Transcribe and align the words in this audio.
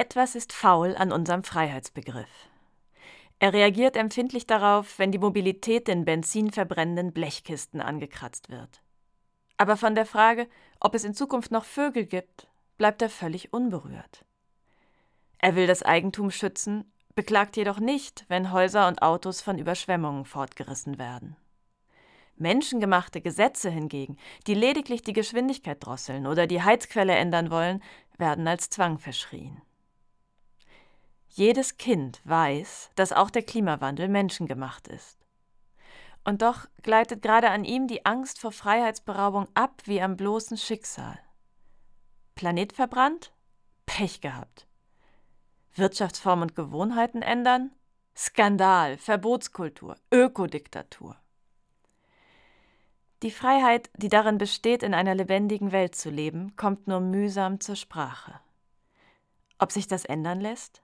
Etwas 0.00 0.34
ist 0.34 0.54
faul 0.54 0.96
an 0.96 1.12
unserem 1.12 1.42
Freiheitsbegriff. 1.44 2.48
Er 3.38 3.52
reagiert 3.52 3.96
empfindlich 3.96 4.46
darauf, 4.46 4.98
wenn 4.98 5.12
die 5.12 5.18
Mobilität 5.18 5.90
in 5.90 6.06
benzinverbrennenden 6.06 7.12
Blechkisten 7.12 7.82
angekratzt 7.82 8.48
wird. 8.48 8.80
Aber 9.58 9.76
von 9.76 9.94
der 9.94 10.06
Frage, 10.06 10.48
ob 10.80 10.94
es 10.94 11.04
in 11.04 11.12
Zukunft 11.12 11.50
noch 11.50 11.66
Vögel 11.66 12.06
gibt, 12.06 12.48
bleibt 12.78 13.02
er 13.02 13.10
völlig 13.10 13.52
unberührt. 13.52 14.24
Er 15.36 15.54
will 15.54 15.66
das 15.66 15.82
Eigentum 15.82 16.30
schützen, 16.30 16.90
beklagt 17.14 17.58
jedoch 17.58 17.78
nicht, 17.78 18.24
wenn 18.28 18.52
Häuser 18.52 18.88
und 18.88 19.02
Autos 19.02 19.42
von 19.42 19.58
Überschwemmungen 19.58 20.24
fortgerissen 20.24 20.98
werden. 20.98 21.36
Menschengemachte 22.36 23.20
Gesetze 23.20 23.68
hingegen, 23.68 24.16
die 24.46 24.54
lediglich 24.54 25.02
die 25.02 25.12
Geschwindigkeit 25.12 25.84
drosseln 25.84 26.26
oder 26.26 26.46
die 26.46 26.62
Heizquelle 26.62 27.16
ändern 27.16 27.50
wollen, 27.50 27.82
werden 28.16 28.48
als 28.48 28.70
Zwang 28.70 28.98
verschrien. 28.98 29.60
Jedes 31.32 31.78
Kind 31.78 32.20
weiß, 32.24 32.90
dass 32.96 33.12
auch 33.12 33.30
der 33.30 33.44
Klimawandel 33.44 34.08
menschengemacht 34.08 34.88
ist. 34.88 35.16
Und 36.24 36.42
doch 36.42 36.66
gleitet 36.82 37.22
gerade 37.22 37.50
an 37.50 37.64
ihm 37.64 37.86
die 37.86 38.04
Angst 38.04 38.40
vor 38.40 38.50
Freiheitsberaubung 38.52 39.46
ab 39.54 39.82
wie 39.84 40.02
am 40.02 40.16
bloßen 40.16 40.56
Schicksal. 40.56 41.18
Planet 42.34 42.72
verbrannt? 42.72 43.32
Pech 43.86 44.20
gehabt. 44.20 44.66
Wirtschaftsform 45.76 46.42
und 46.42 46.56
Gewohnheiten 46.56 47.22
ändern? 47.22 47.70
Skandal, 48.16 48.98
Verbotskultur, 48.98 49.96
Ökodiktatur. 50.12 51.16
Die 53.22 53.30
Freiheit, 53.30 53.88
die 53.96 54.08
darin 54.08 54.38
besteht, 54.38 54.82
in 54.82 54.94
einer 54.94 55.14
lebendigen 55.14 55.70
Welt 55.70 55.94
zu 55.94 56.10
leben, 56.10 56.56
kommt 56.56 56.88
nur 56.88 57.00
mühsam 57.00 57.60
zur 57.60 57.76
Sprache. 57.76 58.40
Ob 59.58 59.70
sich 59.70 59.86
das 59.86 60.04
ändern 60.04 60.40
lässt? 60.40 60.82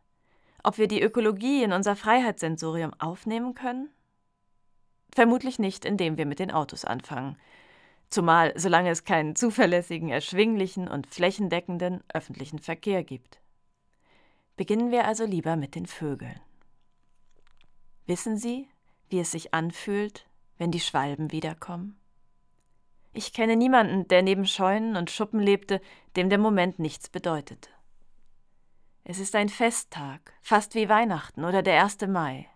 Ob 0.66 0.78
wir 0.78 0.88
die 0.88 1.00
Ökologie 1.00 1.62
in 1.62 1.72
unser 1.72 1.94
Freiheitssensorium 1.94 2.92
aufnehmen 2.94 3.54
können? 3.54 3.88
Vermutlich 5.14 5.60
nicht, 5.60 5.84
indem 5.84 6.18
wir 6.18 6.26
mit 6.26 6.40
den 6.40 6.50
Autos 6.50 6.84
anfangen. 6.84 7.36
Zumal 8.10 8.52
solange 8.58 8.90
es 8.90 9.04
keinen 9.04 9.36
zuverlässigen, 9.36 10.08
erschwinglichen 10.08 10.88
und 10.88 11.06
flächendeckenden 11.06 12.02
öffentlichen 12.12 12.58
Verkehr 12.58 13.04
gibt. 13.04 13.38
Beginnen 14.56 14.90
wir 14.90 15.04
also 15.04 15.24
lieber 15.24 15.54
mit 15.54 15.76
den 15.76 15.86
Vögeln. 15.86 16.40
Wissen 18.06 18.36
Sie, 18.36 18.66
wie 19.08 19.20
es 19.20 19.30
sich 19.30 19.54
anfühlt, 19.54 20.26
wenn 20.58 20.72
die 20.72 20.80
Schwalben 20.80 21.30
wiederkommen? 21.30 21.96
Ich 23.12 23.32
kenne 23.32 23.54
niemanden, 23.54 24.08
der 24.08 24.22
neben 24.22 24.46
Scheunen 24.46 24.96
und 24.96 25.12
Schuppen 25.12 25.38
lebte, 25.38 25.80
dem 26.16 26.28
der 26.28 26.38
Moment 26.38 26.80
nichts 26.80 27.08
bedeutete. 27.08 27.75
Es 29.08 29.20
ist 29.20 29.36
ein 29.36 29.48
Festtag, 29.48 30.32
fast 30.42 30.74
wie 30.74 30.88
Weihnachten 30.88 31.44
oder 31.44 31.62
der 31.62 31.80
1. 31.80 32.08
Mai. 32.08 32.48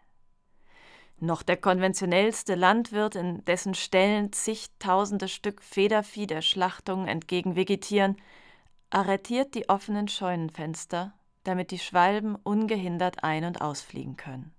Noch 1.21 1.45
der 1.45 1.57
konventionellste 1.57 2.57
Landwirt, 2.57 3.15
in 3.15 3.45
dessen 3.45 3.75
Ställen 3.75 4.33
zigtausende 4.33 5.29
Stück 5.29 5.63
Federvieh 5.63 6.27
der 6.27 6.43
Schlachtung 6.43 7.07
entgegenvegetieren, 7.07 8.17
arretiert 8.91 9.55
die 9.55 9.69
offenen 9.69 10.09
Scheunenfenster, 10.09 11.15
damit 11.45 11.71
die 11.71 11.79
Schwalben 11.79 12.35
ungehindert 12.35 13.23
ein- 13.23 13.45
und 13.45 13.61
ausfliegen 13.61 14.17
können. 14.17 14.53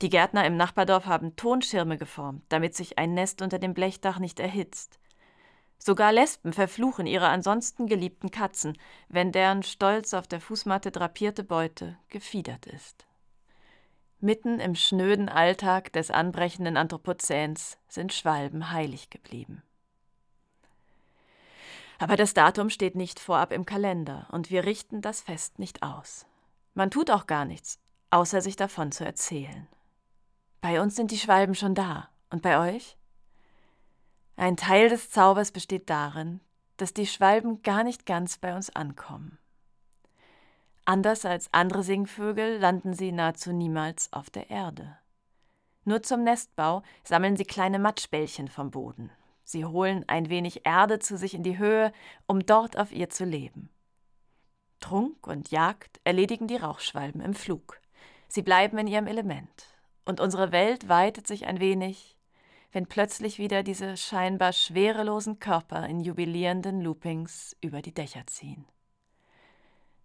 Die 0.00 0.10
Gärtner 0.10 0.46
im 0.46 0.56
Nachbardorf 0.56 1.06
haben 1.06 1.34
Tonschirme 1.34 1.98
geformt, 1.98 2.44
damit 2.50 2.76
sich 2.76 2.98
ein 2.98 3.14
Nest 3.14 3.42
unter 3.42 3.58
dem 3.58 3.74
Blechdach 3.74 4.20
nicht 4.20 4.38
erhitzt. 4.38 5.00
Sogar 5.78 6.12
Lesben 6.12 6.52
verfluchen 6.52 7.06
ihre 7.06 7.28
ansonsten 7.28 7.86
geliebten 7.86 8.30
Katzen, 8.30 8.76
wenn 9.08 9.32
deren 9.32 9.62
stolz 9.62 10.12
auf 10.12 10.26
der 10.26 10.40
Fußmatte 10.40 10.90
drapierte 10.90 11.44
Beute 11.44 11.96
gefiedert 12.08 12.66
ist. 12.66 13.06
Mitten 14.20 14.58
im 14.58 14.74
schnöden 14.74 15.28
Alltag 15.28 15.92
des 15.92 16.10
anbrechenden 16.10 16.76
Anthropozäns 16.76 17.78
sind 17.86 18.12
Schwalben 18.12 18.72
heilig 18.72 19.10
geblieben. 19.10 19.62
Aber 22.00 22.16
das 22.16 22.34
Datum 22.34 22.70
steht 22.70 22.96
nicht 22.96 23.20
vorab 23.20 23.52
im 23.52 23.64
Kalender 23.64 24.28
und 24.30 24.50
wir 24.50 24.64
richten 24.64 25.00
das 25.00 25.20
Fest 25.20 25.58
nicht 25.58 25.82
aus. 25.82 26.26
Man 26.74 26.90
tut 26.90 27.10
auch 27.10 27.26
gar 27.26 27.44
nichts, 27.44 27.78
außer 28.10 28.40
sich 28.40 28.56
davon 28.56 28.92
zu 28.92 29.04
erzählen. 29.04 29.68
Bei 30.60 30.80
uns 30.80 30.96
sind 30.96 31.12
die 31.12 31.18
Schwalben 31.18 31.54
schon 31.54 31.74
da. 31.74 32.08
Und 32.30 32.42
bei 32.42 32.74
euch? 32.74 32.97
Ein 34.38 34.56
Teil 34.56 34.88
des 34.88 35.10
Zaubers 35.10 35.50
besteht 35.50 35.90
darin, 35.90 36.40
dass 36.76 36.94
die 36.94 37.08
Schwalben 37.08 37.60
gar 37.62 37.82
nicht 37.82 38.06
ganz 38.06 38.38
bei 38.38 38.54
uns 38.54 38.70
ankommen. 38.70 39.36
Anders 40.84 41.24
als 41.24 41.52
andere 41.52 41.82
Singvögel 41.82 42.58
landen 42.58 42.94
sie 42.94 43.10
nahezu 43.10 43.52
niemals 43.52 44.12
auf 44.12 44.30
der 44.30 44.48
Erde. 44.48 44.96
Nur 45.82 46.04
zum 46.04 46.22
Nestbau 46.22 46.84
sammeln 47.02 47.36
sie 47.36 47.46
kleine 47.46 47.80
Matschbällchen 47.80 48.46
vom 48.46 48.70
Boden. 48.70 49.10
Sie 49.42 49.64
holen 49.64 50.04
ein 50.06 50.28
wenig 50.28 50.64
Erde 50.64 51.00
zu 51.00 51.18
sich 51.18 51.34
in 51.34 51.42
die 51.42 51.58
Höhe, 51.58 51.92
um 52.28 52.46
dort 52.46 52.78
auf 52.78 52.92
ihr 52.92 53.10
zu 53.10 53.24
leben. 53.24 53.70
Trunk 54.78 55.26
und 55.26 55.50
Jagd 55.50 56.00
erledigen 56.04 56.46
die 56.46 56.58
Rauchschwalben 56.58 57.22
im 57.22 57.34
Flug. 57.34 57.80
Sie 58.28 58.42
bleiben 58.42 58.78
in 58.78 58.86
ihrem 58.86 59.08
Element 59.08 59.66
und 60.04 60.20
unsere 60.20 60.52
Welt 60.52 60.88
weitet 60.88 61.26
sich 61.26 61.46
ein 61.46 61.58
wenig, 61.58 62.17
wenn 62.72 62.86
plötzlich 62.86 63.38
wieder 63.38 63.62
diese 63.62 63.96
scheinbar 63.96 64.52
schwerelosen 64.52 65.38
Körper 65.38 65.86
in 65.86 66.00
jubilierenden 66.00 66.80
Loopings 66.80 67.56
über 67.60 67.82
die 67.82 67.94
Dächer 67.94 68.26
ziehen. 68.26 68.66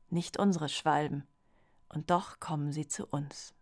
Nicht 0.10 0.38
unsere 0.38 0.70
Schwalben, 0.70 1.28
und 1.90 2.10
doch 2.10 2.40
kommen 2.40 2.72
sie 2.72 2.88
zu 2.88 3.06
uns. 3.06 3.54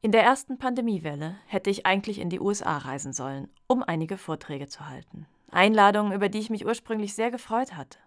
In 0.00 0.12
der 0.12 0.22
ersten 0.22 0.58
Pandemiewelle 0.58 1.36
hätte 1.46 1.70
ich 1.70 1.84
eigentlich 1.84 2.20
in 2.20 2.30
die 2.30 2.38
USA 2.40 2.78
reisen 2.78 3.12
sollen, 3.12 3.48
um 3.66 3.82
einige 3.82 4.16
Vorträge 4.16 4.68
zu 4.68 4.86
halten. 4.88 5.26
Einladungen, 5.50 6.12
über 6.12 6.28
die 6.28 6.38
ich 6.38 6.50
mich 6.50 6.64
ursprünglich 6.64 7.14
sehr 7.14 7.30
gefreut 7.30 7.74
hatte. 7.74 7.98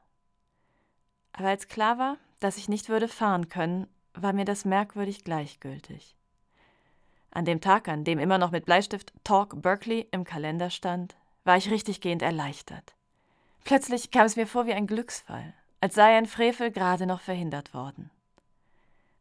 Aber 1.33 1.49
als 1.49 1.67
klar 1.67 1.97
war, 1.97 2.17
dass 2.39 2.57
ich 2.57 2.69
nicht 2.69 2.87
würde 2.87 3.07
fahren 3.07 3.49
können, 3.49 3.87
war 4.13 4.31
mir 4.31 4.45
das 4.45 4.63
merkwürdig 4.63 5.23
gleichgültig. 5.23 6.15
An 7.31 7.45
dem 7.45 7.61
Tag, 7.61 7.87
an 7.87 8.03
dem 8.03 8.19
immer 8.19 8.37
noch 8.37 8.51
mit 8.51 8.65
Bleistift 8.65 9.13
Talk 9.23 9.61
Berkeley 9.61 10.07
im 10.11 10.25
Kalender 10.25 10.69
stand, 10.69 11.15
war 11.45 11.57
ich 11.57 11.71
richtiggehend 11.71 12.21
erleichtert. 12.21 12.93
Plötzlich 13.63 14.11
kam 14.11 14.25
es 14.25 14.35
mir 14.35 14.47
vor 14.47 14.65
wie 14.65 14.73
ein 14.73 14.87
Glücksfall, 14.87 15.53
als 15.79 15.95
sei 15.95 16.17
ein 16.17 16.25
Frevel 16.25 16.71
gerade 16.71 17.05
noch 17.05 17.21
verhindert 17.21 17.73
worden. 17.73 18.11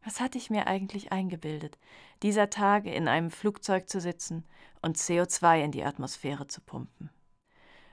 Was 0.03 0.19
hatte 0.19 0.37
ich 0.37 0.49
mir 0.49 0.67
eigentlich 0.67 1.11
eingebildet, 1.11 1.77
dieser 2.21 2.49
Tage 2.49 2.91
in 2.91 3.07
einem 3.07 3.31
Flugzeug 3.31 3.87
zu 3.87 4.01
sitzen 4.01 4.45
und 4.81 4.97
CO2 4.97 5.63
in 5.63 5.71
die 5.71 5.83
Atmosphäre 5.83 6.47
zu 6.47 6.59
pumpen? 6.59 7.09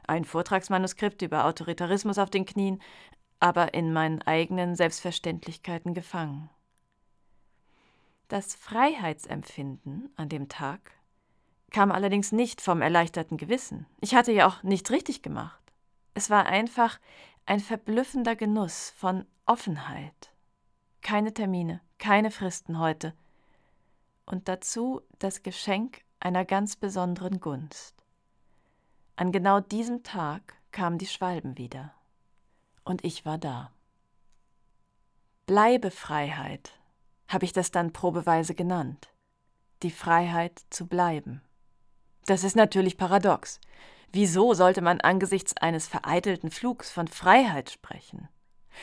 Ein 0.06 0.24
Vortragsmanuskript 0.24 1.20
über 1.22 1.44
Autoritarismus 1.44 2.18
auf 2.18 2.30
den 2.30 2.46
Knien, 2.46 2.80
aber 3.40 3.74
in 3.74 3.92
meinen 3.92 4.22
eigenen 4.22 4.74
Selbstverständlichkeiten 4.74 5.92
gefangen. 5.92 6.48
Das 8.28 8.54
Freiheitsempfinden 8.54 10.10
an 10.16 10.28
dem 10.28 10.50
Tag 10.50 10.92
kam 11.70 11.90
allerdings 11.90 12.30
nicht 12.30 12.60
vom 12.60 12.82
erleichterten 12.82 13.38
Gewissen. 13.38 13.86
Ich 14.00 14.14
hatte 14.14 14.32
ja 14.32 14.46
auch 14.46 14.62
nichts 14.62 14.90
richtig 14.90 15.22
gemacht. 15.22 15.62
Es 16.12 16.28
war 16.28 16.44
einfach 16.46 17.00
ein 17.46 17.60
verblüffender 17.60 18.36
Genuss 18.36 18.92
von 18.96 19.24
Offenheit. 19.46 20.30
Keine 21.00 21.32
Termine, 21.32 21.80
keine 21.98 22.30
Fristen 22.30 22.78
heute. 22.78 23.14
Und 24.26 24.48
dazu 24.48 25.00
das 25.18 25.42
Geschenk 25.42 26.02
einer 26.20 26.44
ganz 26.44 26.76
besonderen 26.76 27.40
Gunst. 27.40 27.94
An 29.16 29.32
genau 29.32 29.60
diesem 29.60 30.02
Tag 30.02 30.54
kamen 30.70 30.98
die 30.98 31.06
Schwalben 31.06 31.56
wieder. 31.56 31.94
Und 32.84 33.04
ich 33.04 33.24
war 33.24 33.38
da. 33.38 33.72
Bleibe 35.46 35.90
Freiheit, 35.90 36.77
habe 37.28 37.44
ich 37.44 37.52
das 37.52 37.70
dann 37.70 37.92
probeweise 37.92 38.54
genannt. 38.54 39.08
Die 39.82 39.90
Freiheit 39.90 40.60
zu 40.70 40.86
bleiben. 40.86 41.42
Das 42.26 42.44
ist 42.44 42.56
natürlich 42.56 42.96
paradox. 42.96 43.60
Wieso 44.12 44.54
sollte 44.54 44.80
man 44.80 45.00
angesichts 45.00 45.56
eines 45.56 45.86
vereitelten 45.86 46.50
Flugs 46.50 46.90
von 46.90 47.08
Freiheit 47.08 47.70
sprechen? 47.70 48.28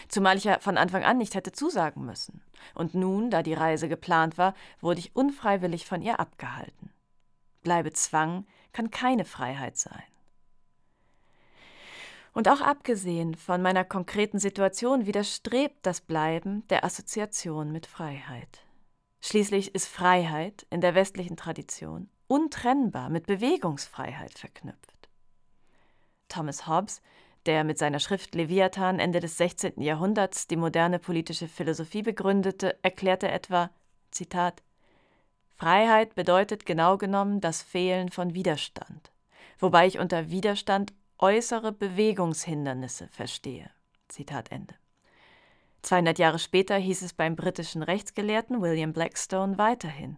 Zumal 0.07 0.37
ich 0.37 0.43
ja 0.43 0.59
von 0.59 0.77
Anfang 0.77 1.03
an 1.03 1.17
nicht 1.17 1.35
hätte 1.35 1.51
zusagen 1.51 2.05
müssen. 2.05 2.41
Und 2.73 2.95
nun, 2.95 3.29
da 3.31 3.43
die 3.43 3.53
Reise 3.53 3.87
geplant 3.87 4.37
war, 4.37 4.53
wurde 4.81 4.99
ich 4.99 5.15
unfreiwillig 5.15 5.85
von 5.85 6.01
ihr 6.01 6.19
abgehalten. 6.19 6.91
Bleibe 7.63 7.91
Zwang 7.93 8.45
kann 8.73 8.91
keine 8.91 9.25
Freiheit 9.25 9.77
sein. 9.77 10.03
Und 12.35 12.49
auch 12.49 12.59
abgesehen 12.59 13.33
von 13.33 13.61
meiner 13.61 13.85
konkreten 13.85 14.39
Situation 14.39 15.05
widerstrebt 15.05 15.77
das 15.83 16.01
Bleiben 16.01 16.67
der 16.67 16.83
Assoziation 16.83 17.71
mit 17.71 17.85
Freiheit. 17.85 18.59
Schließlich 19.21 19.73
ist 19.73 19.87
Freiheit 19.87 20.67
in 20.69 20.81
der 20.81 20.95
westlichen 20.95 21.37
Tradition 21.37 22.09
untrennbar 22.27 23.09
mit 23.09 23.25
Bewegungsfreiheit 23.25 24.37
verknüpft. 24.37 25.09
Thomas 26.27 26.67
Hobbes, 26.67 27.01
der 27.45 27.63
mit 27.63 27.77
seiner 27.77 27.99
Schrift 27.99 28.35
Leviathan 28.35 28.99
Ende 28.99 29.21
des 29.21 29.37
16. 29.37 29.81
Jahrhunderts 29.81 30.47
die 30.47 30.57
moderne 30.57 30.99
politische 30.99 31.47
Philosophie 31.47 32.01
begründete, 32.01 32.77
erklärte 32.81 33.29
etwa, 33.29 33.71
Zitat, 34.11 34.61
Freiheit 35.55 36.15
bedeutet 36.15 36.65
genau 36.65 36.97
genommen 36.97 37.39
das 37.39 37.61
Fehlen 37.61 38.09
von 38.09 38.33
Widerstand, 38.33 39.13
wobei 39.57 39.87
ich 39.87 39.99
unter 39.99 40.29
Widerstand 40.29 40.91
äußere 41.19 41.71
Bewegungshindernisse 41.71 43.07
verstehe. 43.07 43.69
Zitat 44.07 44.51
Ende. 44.51 44.75
200 45.81 46.17
Jahre 46.19 46.39
später 46.39 46.77
hieß 46.77 47.03
es 47.03 47.13
beim 47.13 47.35
britischen 47.35 47.83
Rechtsgelehrten 47.83 48.61
William 48.61 48.91
Blackstone 48.91 49.57
weiterhin, 49.57 50.17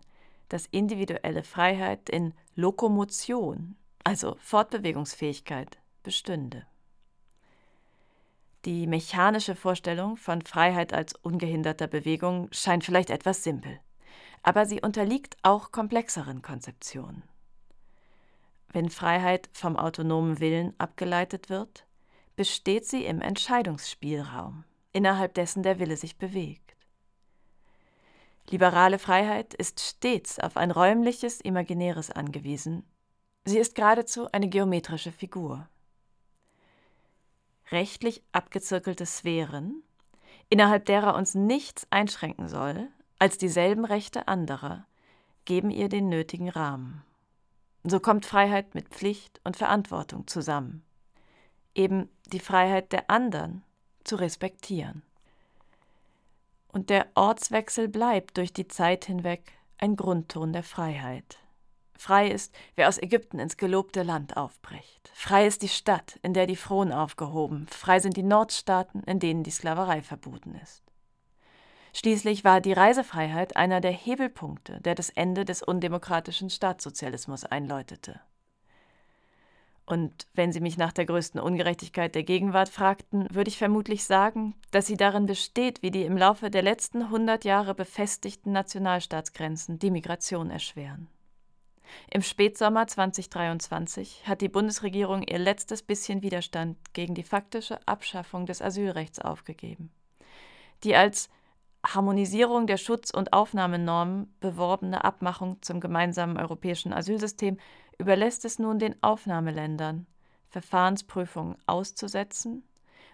dass 0.50 0.66
individuelle 0.68 1.44
Freiheit 1.44 2.10
in 2.10 2.34
Lokomotion, 2.56 3.76
also 4.04 4.38
Fortbewegungsfähigkeit, 4.40 5.78
bestünde. 6.04 6.66
Die 8.66 8.88
mechanische 8.88 9.56
Vorstellung 9.56 10.18
von 10.18 10.42
Freiheit 10.42 10.94
als 10.94 11.16
ungehinderter 11.16 11.88
Bewegung 11.88 12.48
scheint 12.52 12.84
vielleicht 12.84 13.10
etwas 13.10 13.44
simpel, 13.44 13.80
aber 14.44 14.66
sie 14.66 14.82
unterliegt 14.82 15.38
auch 15.44 15.72
komplexeren 15.72 16.42
Konzeptionen. 16.42 17.24
Wenn 18.78 18.92
Freiheit 18.92 19.50
vom 19.54 19.76
autonomen 19.76 20.40
Willen 20.40 20.76
abgeleitet 20.78 21.50
wird, 21.50 21.88
besteht 22.36 22.86
sie 22.86 23.06
im 23.06 23.22
Entscheidungsspielraum 23.22 24.66
innerhalb 24.94 25.34
dessen 25.34 25.64
der 25.64 25.80
Wille 25.80 25.98
sich 25.98 26.20
bewegt. 26.20 26.76
Liberale 28.52 29.00
Freiheit 29.00 29.56
ist 29.56 29.80
stets 29.80 30.38
auf 30.38 30.58
ein 30.58 30.70
räumliches 30.70 31.42
Imaginäres 31.42 32.12
angewiesen. 32.12 32.84
Sie 33.46 33.58
ist 33.58 33.74
geradezu 33.74 34.32
eine 34.32 34.48
geometrische 34.48 35.12
Figur. 35.12 35.68
Rechtlich 37.72 38.22
abgezirkelte 38.32 39.08
Sphären, 39.08 39.82
innerhalb 40.50 40.86
derer 40.86 41.16
uns 41.16 41.34
nichts 41.34 41.88
einschränken 41.90 42.48
soll, 42.48 42.90
als 43.18 43.40
dieselben 43.40 43.86
Rechte 43.86 44.28
anderer, 44.28 44.86
geben 45.46 45.72
ihr 45.72 45.90
den 45.90 46.10
nötigen 46.10 46.50
Rahmen. 46.50 47.04
So 47.90 48.02
kommt 48.02 48.26
Freiheit 48.26 48.76
mit 48.76 48.90
Pflicht 48.90 49.40
und 49.46 49.56
Verantwortung 49.56 50.28
zusammen. 50.28 50.84
Eben 51.74 52.10
die 52.34 52.40
Freiheit 52.40 52.92
der 52.92 53.10
anderen 53.10 53.64
zu 54.04 54.18
respektieren. 54.18 55.04
Und 56.68 56.90
der 56.90 57.08
Ortswechsel 57.16 57.88
bleibt 57.88 58.36
durch 58.36 58.52
die 58.52 58.68
Zeit 58.68 59.06
hinweg 59.06 59.54
ein 59.78 59.96
Grundton 59.96 60.52
der 60.52 60.64
Freiheit. 60.64 61.38
Frei 61.98 62.30
ist, 62.30 62.54
wer 62.76 62.90
aus 62.90 63.02
Ägypten 63.02 63.40
ins 63.40 63.56
gelobte 63.56 64.04
Land 64.04 64.36
aufbricht. 64.36 65.10
Frei 65.14 65.48
ist 65.48 65.62
die 65.62 65.70
Stadt, 65.70 66.20
in 66.22 66.34
der 66.34 66.46
die 66.46 66.58
Frohen 66.58 66.92
aufgehoben. 66.92 67.68
Frei 67.70 68.00
sind 68.00 68.18
die 68.18 68.24
Nordstaaten, 68.24 69.02
in 69.04 69.20
denen 69.20 69.44
die 69.44 69.52
Sklaverei 69.52 70.02
verboten 70.02 70.56
ist. 70.62 70.84
Schließlich 71.98 72.44
war 72.44 72.62
die 72.62 72.74
Reisefreiheit 72.74 73.56
einer 73.56 73.82
der 73.82 73.90
Hebelpunkte, 73.90 74.80
der 74.82 74.94
das 74.94 75.10
Ende 75.10 75.46
des 75.46 75.64
undemokratischen 75.64 76.52
Staatssozialismus 76.52 77.44
einläutete. 77.44 78.22
Und 79.88 80.28
wenn 80.36 80.52
Sie 80.52 80.60
mich 80.60 80.78
nach 80.78 80.94
der 80.94 81.08
größten 81.08 81.42
Ungerechtigkeit 81.42 82.14
der 82.14 82.22
Gegenwart 82.22 82.70
fragten, 82.70 83.26
würde 83.32 83.50
ich 83.50 83.58
vermutlich 83.58 84.04
sagen, 84.04 84.54
dass 84.70 84.86
sie 84.86 84.96
darin 84.96 85.26
besteht, 85.26 85.82
wie 85.82 85.90
die 85.90 86.04
im 86.04 86.18
Laufe 86.18 86.52
der 86.52 86.62
letzten 86.62 87.10
hundert 87.10 87.46
Jahre 87.46 87.74
befestigten 87.74 88.52
Nationalstaatsgrenzen 88.52 89.80
die 89.80 89.90
Migration 89.90 90.52
erschweren. 90.52 91.08
Im 92.12 92.22
Spätsommer 92.22 92.86
2023 92.86 94.28
hat 94.28 94.42
die 94.42 94.50
Bundesregierung 94.50 95.24
ihr 95.24 95.40
letztes 95.40 95.82
bisschen 95.82 96.22
Widerstand 96.22 96.78
gegen 96.94 97.16
die 97.16 97.24
faktische 97.24 97.80
Abschaffung 97.88 98.46
des 98.46 98.62
Asylrechts 98.62 99.18
aufgegeben. 99.18 99.90
Die 100.84 100.96
als 100.96 101.30
Harmonisierung 101.94 102.68
der 102.68 102.78
Schutz- 102.78 103.12
und 103.12 103.34
Aufnahmenormen 103.34 104.34
beworbene 104.40 105.04
Abmachung 105.04 105.62
zum 105.62 105.80
gemeinsamen 105.80 106.38
europäischen 106.38 106.94
Asylsystem 106.94 107.58
überlässt 107.98 108.46
es 108.46 108.60
nun 108.60 108.80
den 108.80 109.02
Aufnahmeländern, 109.02 110.06
Verfahrensprüfungen 110.50 111.58
auszusetzen 111.66 112.64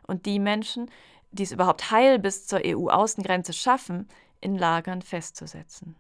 und 0.07 0.25
die 0.25 0.39
Menschen, 0.39 0.89
die 1.31 1.43
es 1.43 1.51
überhaupt 1.51 1.91
heil 1.91 2.19
bis 2.19 2.47
zur 2.47 2.61
EU-Außengrenze 2.63 3.53
schaffen, 3.53 4.07
in 4.41 4.57
Lagern 4.57 5.01
festzusetzen. 5.01 5.95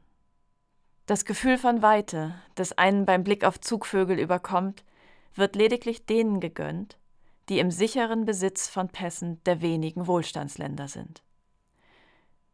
Das 1.05 1.25
Gefühl 1.25 1.57
von 1.57 1.81
Weite, 1.81 2.35
das 2.55 2.77
einen 2.77 3.05
beim 3.05 3.23
Blick 3.23 3.43
auf 3.43 3.59
Zugvögel 3.59 4.19
überkommt, 4.19 4.83
wird 5.35 5.55
lediglich 5.55 6.05
denen 6.05 6.39
gegönnt, 6.39 6.97
die 7.49 7.59
im 7.59 7.71
sicheren 7.71 8.25
Besitz 8.25 8.67
von 8.67 8.89
Pässen 8.89 9.41
der 9.45 9.61
wenigen 9.61 10.07
Wohlstandsländer 10.07 10.87
sind. 10.87 11.23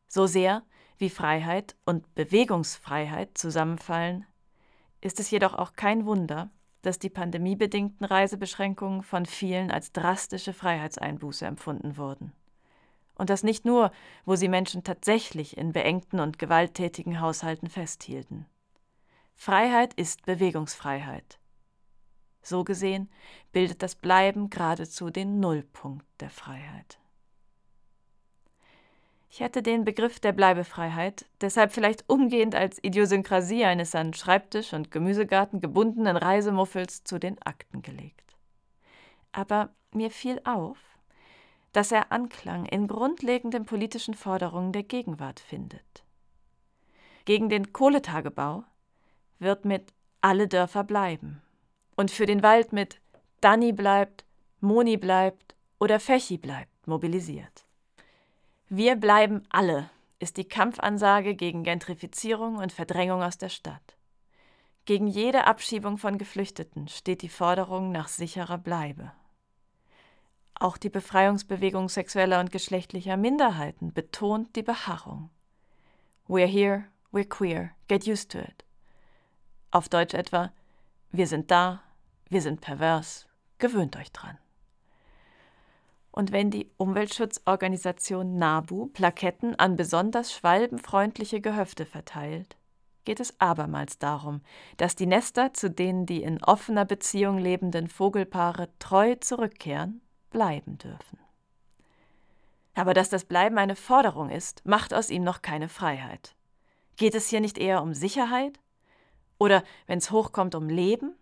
So 0.09 0.25
sehr 0.25 0.63
wie 0.97 1.09
Freiheit 1.09 1.75
und 1.85 2.13
Bewegungsfreiheit 2.15 3.37
zusammenfallen, 3.37 4.25
ist 5.01 5.19
es 5.19 5.31
jedoch 5.31 5.53
auch 5.53 5.73
kein 5.73 6.05
Wunder, 6.05 6.49
dass 6.81 6.97
die 6.97 7.09
pandemiebedingten 7.09 8.05
Reisebeschränkungen 8.05 9.03
von 9.03 9.25
vielen 9.25 9.69
als 9.71 9.91
drastische 9.91 10.51
Freiheitseinbuße 10.51 11.45
empfunden 11.45 11.95
wurden. 11.95 12.33
Und 13.15 13.29
das 13.29 13.43
nicht 13.43 13.65
nur, 13.65 13.91
wo 14.25 14.35
sie 14.35 14.47
Menschen 14.47 14.83
tatsächlich 14.83 15.57
in 15.57 15.73
beengten 15.73 16.19
und 16.19 16.39
gewalttätigen 16.39 17.21
Haushalten 17.21 17.69
festhielten. 17.69 18.45
Freiheit 19.35 19.93
ist 19.93 20.25
Bewegungsfreiheit. 20.25 21.39
So 22.41 22.63
gesehen 22.63 23.09
bildet 23.51 23.83
das 23.83 23.95
Bleiben 23.95 24.49
geradezu 24.49 25.09
den 25.09 25.39
Nullpunkt 25.39 26.05
der 26.19 26.29
Freiheit. 26.29 26.98
Ich 29.31 29.41
hätte 29.41 29.61
den 29.61 29.85
Begriff 29.85 30.19
der 30.19 30.31
Bleibefreiheit 30.31 31.25
deshalb 31.39 31.71
vielleicht 31.71 32.09
umgehend 32.09 32.55
als 32.55 32.83
Idiosynkrasie 32.83 33.63
eines 33.63 33.93
an 33.93 34.13
Schreibtisch 34.15 34.73
und 34.73 34.89
Gemüsegarten 34.89 35.61
gebundenen 35.61 36.17
Reisemuffels 36.17 37.03
zu 37.03 37.19
den 37.19 37.39
Akten 37.43 37.83
gelegt. 37.83 38.35
Aber 39.31 39.69
mir 39.93 40.09
fiel 40.09 40.41
auf, 40.45 40.77
dass 41.73 41.91
er 41.91 42.11
Anklang 42.11 42.65
in 42.65 42.87
grundlegenden 42.87 43.65
politischen 43.65 44.15
Forderungen 44.15 44.71
der 44.71 44.83
Gegenwart 44.83 45.39
findet. 45.39 46.03
Gegen 47.25 47.49
den 47.49 47.71
Kohletagebau 47.71 48.63
wird 49.37 49.63
mit 49.63 49.93
Alle 50.21 50.47
Dörfer 50.47 50.83
bleiben 50.83 51.43
und 51.95 52.09
für 52.09 52.25
den 52.25 52.41
Wald 52.41 52.73
mit 52.73 52.99
Danny 53.41 53.71
bleibt, 53.71 54.25
Moni 54.59 54.97
bleibt 54.97 55.55
oder 55.79 55.99
Fechi 55.99 56.39
bleibt 56.39 56.87
mobilisiert. 56.87 57.68
Wir 58.71 58.95
bleiben 58.95 59.41
alle 59.49 59.89
ist 60.19 60.37
die 60.37 60.47
Kampfansage 60.47 61.33
gegen 61.33 61.63
Gentrifizierung 61.63 62.57
und 62.57 62.71
Verdrängung 62.71 63.23
aus 63.23 63.39
der 63.39 63.49
Stadt. 63.49 63.97
Gegen 64.85 65.07
jede 65.07 65.47
Abschiebung 65.47 65.97
von 65.97 66.19
Geflüchteten 66.19 66.87
steht 66.87 67.23
die 67.23 67.29
Forderung 67.29 67.91
nach 67.91 68.07
sicherer 68.07 68.59
Bleibe. 68.59 69.11
Auch 70.53 70.77
die 70.77 70.89
Befreiungsbewegung 70.89 71.89
sexueller 71.89 72.39
und 72.39 72.51
geschlechtlicher 72.51 73.17
Minderheiten 73.17 73.91
betont 73.91 74.55
die 74.55 74.63
Beharrung. 74.63 75.31
We're 76.27 76.45
here, 76.45 76.85
we're 77.11 77.27
queer, 77.27 77.71
get 77.87 78.05
used 78.05 78.29
to 78.33 78.37
it. 78.37 78.65
Auf 79.71 79.89
Deutsch 79.89 80.13
etwa, 80.13 80.51
wir 81.11 81.25
sind 81.25 81.49
da, 81.49 81.81
wir 82.29 82.43
sind 82.43 82.61
pervers, 82.61 83.25
gewöhnt 83.57 83.95
euch 83.95 84.11
dran. 84.11 84.37
Und 86.19 86.33
wenn 86.33 86.51
die 86.51 86.69
Umweltschutzorganisation 86.75 88.35
NABU 88.35 88.87
Plaketten 88.87 89.55
an 89.55 89.77
besonders 89.77 90.33
schwalbenfreundliche 90.33 91.39
Gehöfte 91.39 91.85
verteilt, 91.85 92.57
geht 93.05 93.21
es 93.21 93.39
abermals 93.39 93.99
darum, 93.99 94.41
dass 94.75 94.97
die 94.97 95.05
Nester, 95.05 95.53
zu 95.53 95.69
denen 95.69 96.05
die 96.05 96.21
in 96.21 96.43
offener 96.43 96.83
Beziehung 96.83 97.37
lebenden 97.37 97.87
Vogelpaare 97.87 98.67
treu 98.79 99.15
zurückkehren, 99.15 100.01
bleiben 100.29 100.77
dürfen. 100.77 101.19
Aber 102.73 102.93
dass 102.93 103.07
das 103.07 103.23
Bleiben 103.23 103.57
eine 103.57 103.77
Forderung 103.77 104.29
ist, 104.29 104.65
macht 104.65 104.93
aus 104.93 105.09
ihm 105.09 105.23
noch 105.23 105.41
keine 105.41 105.69
Freiheit. 105.69 106.35
Geht 106.97 107.15
es 107.15 107.29
hier 107.29 107.39
nicht 107.39 107.57
eher 107.57 107.81
um 107.81 107.93
Sicherheit? 107.93 108.59
Oder, 109.37 109.63
wenn 109.87 109.99
es 109.99 110.11
hochkommt, 110.11 110.53
um 110.53 110.67
Leben? 110.67 111.15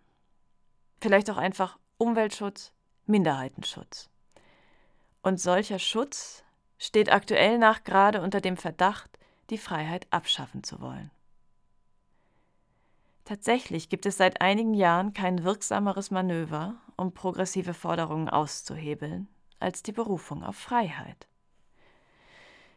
Vielleicht 1.00 1.30
auch 1.30 1.38
einfach 1.38 1.78
Umweltschutz, 1.98 2.72
Minderheitenschutz. 3.06 4.10
Und 5.28 5.38
solcher 5.38 5.78
Schutz 5.78 6.42
steht 6.78 7.12
aktuell 7.12 7.58
nach 7.58 7.84
gerade 7.84 8.22
unter 8.22 8.40
dem 8.40 8.56
Verdacht, 8.56 9.18
die 9.50 9.58
Freiheit 9.58 10.06
abschaffen 10.08 10.64
zu 10.64 10.80
wollen. 10.80 11.10
Tatsächlich 13.26 13.90
gibt 13.90 14.06
es 14.06 14.16
seit 14.16 14.40
einigen 14.40 14.72
Jahren 14.72 15.12
kein 15.12 15.44
wirksameres 15.44 16.10
Manöver, 16.10 16.76
um 16.96 17.12
progressive 17.12 17.74
Forderungen 17.74 18.30
auszuhebeln, 18.30 19.28
als 19.60 19.82
die 19.82 19.92
Berufung 19.92 20.42
auf 20.42 20.56
Freiheit. 20.56 21.28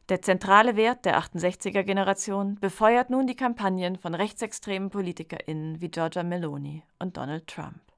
Der 0.10 0.22
zentrale 0.22 0.76
Wert 0.76 1.06
der 1.06 1.22
68er 1.22 1.84
Generation 1.84 2.56
befeuert 2.56 3.10
nun 3.10 3.28
die 3.28 3.38
Kampagnen 3.38 3.96
von 3.96 4.14
rechtsextremen 4.14 4.90
PolitikerInnen 4.90 5.80
wie 5.80 5.88
Giorgia 5.88 6.24
Meloni 6.24 6.84
und 7.00 7.16
Donald 7.16 7.48
Trump. 7.48 7.91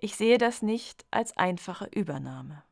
Ich 0.00 0.14
sehe 0.14 0.38
das 0.38 0.62
nicht 0.62 1.04
als 1.10 1.36
einfache 1.36 1.86
Übernahme. 1.86 2.62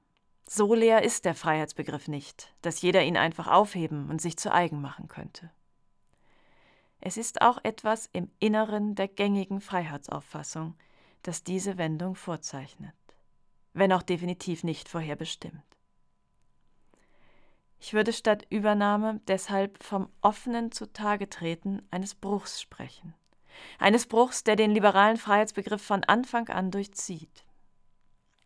So 0.49 0.75
leer 0.75 1.02
ist 1.02 1.25
der 1.25 1.35
Freiheitsbegriff 1.35 2.06
nicht, 2.06 2.54
dass 2.62 2.83
jeder 2.83 3.02
ihn 3.02 3.16
einfach 3.16 3.49
aufheben 3.49 4.09
und 4.11 4.21
sich 4.21 4.37
zu 4.37 4.52
eigen 4.52 4.80
machen 4.80 5.09
könnte. 5.09 5.50
Es 7.00 7.16
ist 7.16 7.42
auch 7.42 7.59
etwas 7.64 8.09
im 8.12 8.30
Inneren 8.38 8.95
der 8.95 9.09
gängigen 9.09 9.61
Freiheitsauffassung, 9.61 10.76
das 11.23 11.42
diese 11.42 11.78
Wendung 11.78 12.14
vorzeichnet, 12.14 12.95
wenn 13.73 13.92
auch 13.92 14.02
definitiv 14.02 14.62
nicht 14.62 14.88
vorherbestimmt. 14.88 15.64
Ich 17.80 17.92
würde 17.92 18.12
statt 18.12 18.47
Übernahme 18.50 19.21
deshalb 19.26 19.83
vom 19.83 20.09
offenen 20.21 20.71
Zutagetreten 20.71 21.83
eines 21.90 22.14
Bruchs 22.14 22.62
sprechen, 22.62 23.14
eines 23.78 24.06
Bruchs, 24.06 24.44
der 24.44 24.56
den 24.56 24.70
liberalen 24.70 25.16
Freiheitsbegriff 25.16 25.82
von 25.82 26.04
Anfang 26.04 26.48
an 26.48 26.70
durchzieht. 26.70 27.44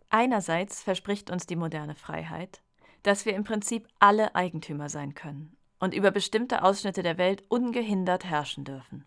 Einerseits 0.09 0.83
verspricht 0.83 1.31
uns 1.31 1.47
die 1.47 1.57
moderne 1.57 1.95
Freiheit, 1.95 2.63
dass 3.03 3.25
wir 3.25 3.35
im 3.35 3.45
Prinzip 3.45 3.89
alle 3.99 4.35
Eigentümer 4.35 4.89
sein 4.89 5.15
können 5.15 5.57
und 5.79 5.95
über 5.95 6.11
bestimmte 6.11 6.63
Ausschnitte 6.63 7.03
der 7.03 7.19
Welt 7.19 7.45
ungehindert 7.49 8.25
herrschen 8.25 8.65
dürfen. 8.65 9.05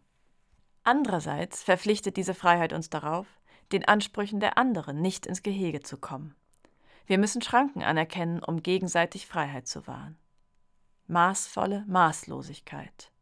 Andererseits 0.84 1.64
verpflichtet 1.64 2.18
diese 2.18 2.34
Freiheit 2.34 2.74
uns 2.74 2.90
darauf, 2.90 3.28
den 3.72 3.86
Ansprüchen 3.86 4.40
der 4.40 4.58
anderen 4.58 5.02
nicht 5.02 5.26
ins 5.26 5.44
Gehege 5.44 5.82
zu 5.82 5.98
kommen. 5.98 6.36
Wir 7.06 7.18
müssen 7.18 7.42
Schranken 7.42 7.84
anerkennen, 7.84 8.42
um 8.44 8.64
gegenseitig 8.64 9.28
Freiheit 9.28 9.68
zu 9.68 9.88
wahren. 9.88 10.18
Maßvolle 11.08 11.84
Maßlosigkeit. 11.88 13.13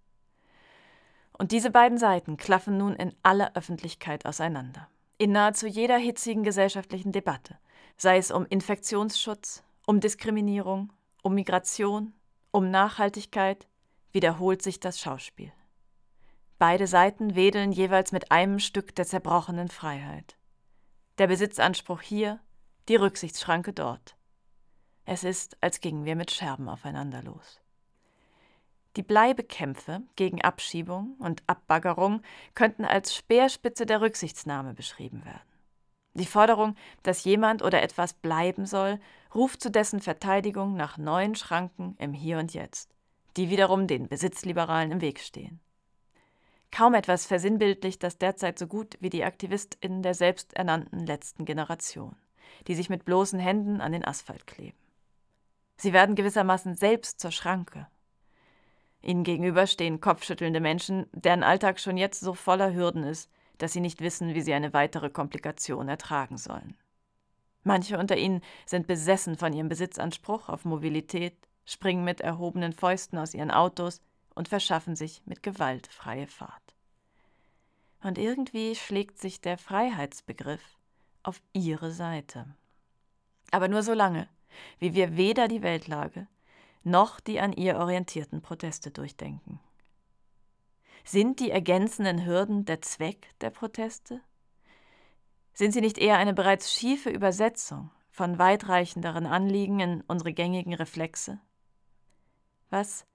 Und 1.41 1.51
diese 1.51 1.71
beiden 1.71 1.97
Seiten 1.97 2.37
klaffen 2.37 2.77
nun 2.77 2.95
in 2.95 3.15
aller 3.23 3.55
Öffentlichkeit 3.55 4.27
auseinander. 4.27 4.87
In 5.17 5.31
nahezu 5.31 5.65
jeder 5.65 5.97
hitzigen 5.97 6.43
gesellschaftlichen 6.43 7.11
Debatte, 7.11 7.57
sei 7.97 8.19
es 8.19 8.29
um 8.29 8.45
Infektionsschutz, 8.45 9.63
um 9.87 9.99
Diskriminierung, 10.01 10.93
um 11.23 11.33
Migration, 11.33 12.13
um 12.51 12.69
Nachhaltigkeit, 12.69 13.67
wiederholt 14.11 14.61
sich 14.61 14.79
das 14.79 14.99
Schauspiel. 14.99 15.51
Beide 16.59 16.85
Seiten 16.85 17.33
wedeln 17.33 17.71
jeweils 17.71 18.11
mit 18.11 18.31
einem 18.31 18.59
Stück 18.59 18.93
der 18.93 19.07
zerbrochenen 19.07 19.69
Freiheit. 19.69 20.37
Der 21.17 21.25
Besitzanspruch 21.25 22.01
hier, 22.01 22.39
die 22.87 22.97
Rücksichtsschranke 22.97 23.73
dort. 23.73 24.15
Es 25.05 25.23
ist, 25.23 25.57
als 25.59 25.81
gingen 25.81 26.05
wir 26.05 26.15
mit 26.15 26.29
Scherben 26.29 26.69
aufeinander 26.69 27.23
los. 27.23 27.61
Die 28.97 29.03
Bleibekämpfe 29.03 30.01
gegen 30.17 30.41
Abschiebung 30.41 31.15
und 31.19 31.43
Abbaggerung 31.47 32.21
könnten 32.55 32.83
als 32.83 33.15
Speerspitze 33.15 33.85
der 33.85 34.01
Rücksichtsnahme 34.01 34.73
beschrieben 34.73 35.23
werden. 35.23 35.51
Die 36.13 36.25
Forderung, 36.25 36.75
dass 37.03 37.23
jemand 37.23 37.61
oder 37.61 37.81
etwas 37.81 38.13
bleiben 38.13 38.65
soll, 38.65 38.99
ruft 39.33 39.61
zu 39.61 39.71
dessen 39.71 40.01
Verteidigung 40.01 40.75
nach 40.75 40.97
neuen 40.97 41.35
Schranken 41.35 41.95
im 41.99 42.11
Hier 42.11 42.37
und 42.37 42.53
Jetzt, 42.53 42.93
die 43.37 43.49
wiederum 43.49 43.87
den 43.87 44.09
Besitzliberalen 44.09 44.91
im 44.91 44.99
Weg 44.99 45.19
stehen. 45.19 45.61
Kaum 46.69 46.93
etwas 46.93 47.25
versinnbildlicht 47.25 48.03
das 48.03 48.17
derzeit 48.17 48.59
so 48.59 48.67
gut 48.67 48.97
wie 48.99 49.09
die 49.09 49.23
AktivistInnen 49.23 50.03
der 50.03 50.13
selbsternannten 50.13 51.05
letzten 51.05 51.45
Generation, 51.45 52.15
die 52.67 52.75
sich 52.75 52.89
mit 52.89 53.05
bloßen 53.05 53.39
Händen 53.39 53.79
an 53.79 53.93
den 53.93 54.05
Asphalt 54.05 54.47
kleben. 54.47 54.77
Sie 55.77 55.93
werden 55.93 56.15
gewissermaßen 56.15 56.75
selbst 56.75 57.19
zur 57.19 57.31
Schranke. 57.31 57.87
Ihnen 59.01 59.23
gegenüber 59.23 59.65
stehen 59.67 59.99
kopfschüttelnde 59.99 60.59
Menschen, 60.59 61.07
deren 61.13 61.43
Alltag 61.43 61.79
schon 61.79 61.97
jetzt 61.97 62.19
so 62.19 62.33
voller 62.33 62.73
Hürden 62.73 63.03
ist, 63.03 63.31
dass 63.57 63.73
sie 63.73 63.79
nicht 63.79 64.01
wissen, 64.01 64.33
wie 64.33 64.41
sie 64.41 64.53
eine 64.53 64.73
weitere 64.73 65.09
Komplikation 65.09 65.87
ertragen 65.87 66.37
sollen. 66.37 66.75
Manche 67.63 67.99
unter 67.99 68.17
ihnen 68.17 68.41
sind 68.65 68.87
besessen 68.87 69.37
von 69.37 69.53
ihrem 69.53 69.69
Besitzanspruch 69.69 70.49
auf 70.49 70.65
Mobilität, 70.65 71.35
springen 71.65 72.03
mit 72.03 72.21
erhobenen 72.21 72.73
Fäusten 72.73 73.17
aus 73.17 73.33
ihren 73.33 73.51
Autos 73.51 74.01
und 74.33 74.47
verschaffen 74.47 74.95
sich 74.95 75.21
mit 75.25 75.43
Gewalt 75.43 75.87
freie 75.87 76.27
Fahrt. 76.27 76.75
Und 78.01 78.17
irgendwie 78.17 78.75
schlägt 78.75 79.19
sich 79.19 79.41
der 79.41 79.59
Freiheitsbegriff 79.59 80.79
auf 81.21 81.39
ihre 81.53 81.91
Seite. 81.91 82.47
Aber 83.51 83.67
nur 83.67 83.83
so 83.83 83.93
lange, 83.93 84.27
wie 84.79 84.95
wir 84.95 85.17
weder 85.17 85.47
die 85.47 85.61
Weltlage 85.61 86.27
noch 86.83 87.19
die 87.19 87.39
an 87.39 87.53
ihr 87.53 87.77
orientierten 87.77 88.41
Proteste 88.41 88.91
durchdenken. 88.91 89.59
Sind 91.03 91.39
die 91.39 91.51
ergänzenden 91.51 92.25
Hürden 92.25 92.65
der 92.65 92.81
Zweck 92.81 93.29
der 93.41 93.49
Proteste? 93.49 94.21
Sind 95.53 95.73
sie 95.73 95.81
nicht 95.81 95.97
eher 95.97 96.17
eine 96.17 96.33
bereits 96.33 96.73
schiefe 96.73 97.09
Übersetzung 97.09 97.91
von 98.09 98.39
weitreichenderen 98.39 99.25
Anliegen 99.25 99.79
in 99.79 100.01
unsere 100.07 100.33
gängigen 100.33 100.73
Reflexe? 100.73 101.39
Was, 102.69 103.05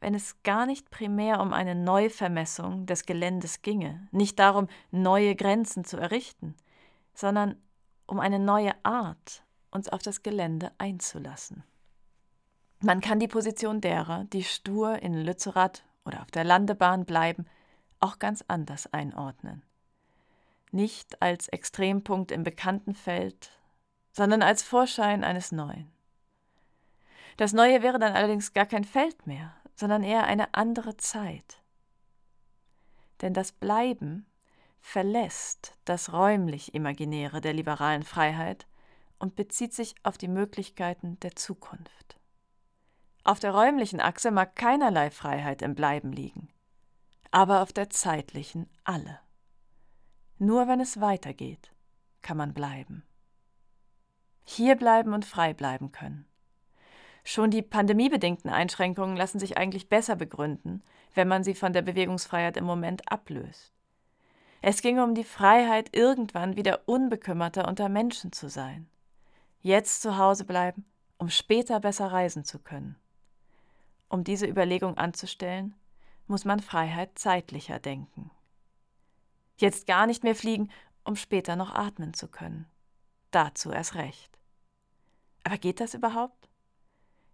wenn 0.00 0.14
es 0.14 0.42
gar 0.42 0.66
nicht 0.66 0.90
primär 0.90 1.40
um 1.40 1.52
eine 1.52 1.74
Neuvermessung 1.74 2.86
des 2.86 3.06
Geländes 3.06 3.62
ginge, 3.62 4.08
nicht 4.12 4.38
darum, 4.38 4.68
neue 4.90 5.34
Grenzen 5.34 5.84
zu 5.84 5.96
errichten, 5.96 6.54
sondern 7.14 7.56
um 8.06 8.20
eine 8.20 8.38
neue 8.38 8.72
Art, 8.84 9.44
uns 9.70 9.88
auf 9.88 10.02
das 10.02 10.22
Gelände 10.22 10.72
einzulassen? 10.78 11.64
Man 12.82 13.02
kann 13.02 13.20
die 13.20 13.28
Position 13.28 13.82
derer, 13.82 14.24
die 14.32 14.42
stur 14.42 15.02
in 15.02 15.12
Lützerath 15.12 15.84
oder 16.06 16.22
auf 16.22 16.30
der 16.30 16.44
Landebahn 16.44 17.04
bleiben, 17.04 17.44
auch 18.00 18.18
ganz 18.18 18.42
anders 18.48 18.90
einordnen. 18.90 19.62
Nicht 20.72 21.20
als 21.20 21.48
Extrempunkt 21.48 22.32
im 22.32 22.42
bekannten 22.42 22.94
Feld, 22.94 23.50
sondern 24.12 24.40
als 24.40 24.62
Vorschein 24.62 25.24
eines 25.24 25.52
Neuen. 25.52 25.92
Das 27.36 27.52
Neue 27.52 27.82
wäre 27.82 27.98
dann 27.98 28.14
allerdings 28.14 28.54
gar 28.54 28.66
kein 28.66 28.84
Feld 28.84 29.26
mehr, 29.26 29.54
sondern 29.74 30.02
eher 30.02 30.24
eine 30.24 30.54
andere 30.54 30.96
Zeit. 30.96 31.62
Denn 33.20 33.34
das 33.34 33.52
Bleiben 33.52 34.24
verlässt 34.80 35.76
das 35.84 36.14
räumlich 36.14 36.74
Imaginäre 36.74 37.42
der 37.42 37.52
liberalen 37.52 38.04
Freiheit 38.04 38.66
und 39.18 39.36
bezieht 39.36 39.74
sich 39.74 39.94
auf 40.02 40.16
die 40.16 40.28
Möglichkeiten 40.28 41.20
der 41.20 41.36
Zukunft. 41.36 42.19
Auf 43.22 43.38
der 43.38 43.52
räumlichen 43.52 44.00
Achse 44.00 44.30
mag 44.30 44.56
keinerlei 44.56 45.10
Freiheit 45.10 45.62
im 45.62 45.74
Bleiben 45.74 46.12
liegen, 46.12 46.48
aber 47.30 47.62
auf 47.62 47.72
der 47.72 47.90
zeitlichen 47.90 48.68
alle. 48.84 49.20
Nur 50.38 50.68
wenn 50.68 50.80
es 50.80 51.00
weitergeht, 51.00 51.70
kann 52.22 52.36
man 52.36 52.54
bleiben. 52.54 53.04
Hier 54.44 54.74
bleiben 54.74 55.12
und 55.12 55.24
frei 55.24 55.52
bleiben 55.52 55.92
können. 55.92 56.26
Schon 57.24 57.50
die 57.50 57.62
pandemiebedingten 57.62 58.50
Einschränkungen 58.50 59.16
lassen 59.16 59.38
sich 59.38 59.58
eigentlich 59.58 59.88
besser 59.88 60.16
begründen, 60.16 60.82
wenn 61.14 61.28
man 61.28 61.44
sie 61.44 61.54
von 61.54 61.72
der 61.72 61.82
Bewegungsfreiheit 61.82 62.56
im 62.56 62.64
Moment 62.64 63.10
ablöst. 63.12 63.72
Es 64.62 64.82
ging 64.82 64.98
um 64.98 65.14
die 65.14 65.24
Freiheit, 65.24 65.94
irgendwann 65.94 66.56
wieder 66.56 66.80
unbekümmerter 66.86 67.68
unter 67.68 67.88
Menschen 67.88 68.32
zu 68.32 68.48
sein. 68.48 68.88
Jetzt 69.60 70.02
zu 70.02 70.18
Hause 70.18 70.44
bleiben, 70.44 70.84
um 71.18 71.30
später 71.30 71.80
besser 71.80 72.12
reisen 72.12 72.44
zu 72.44 72.58
können. 72.58 72.96
Um 74.10 74.24
diese 74.24 74.46
Überlegung 74.46 74.98
anzustellen, 74.98 75.74
muss 76.26 76.44
man 76.44 76.60
Freiheit 76.60 77.18
zeitlicher 77.18 77.78
denken. 77.78 78.30
Jetzt 79.56 79.86
gar 79.86 80.06
nicht 80.06 80.24
mehr 80.24 80.34
fliegen, 80.34 80.68
um 81.04 81.14
später 81.14 81.54
noch 81.54 81.72
atmen 81.72 82.12
zu 82.12 82.26
können. 82.26 82.66
Dazu 83.30 83.70
erst 83.70 83.94
recht. 83.94 84.36
Aber 85.44 85.58
geht 85.58 85.80
das 85.80 85.94
überhaupt? 85.94 86.48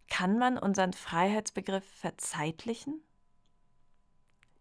Kann 0.09 0.39
man 0.39 0.59
unseren 0.59 0.93
Freiheitsbegriff 0.93 1.85
verzeitlichen? 1.85 3.01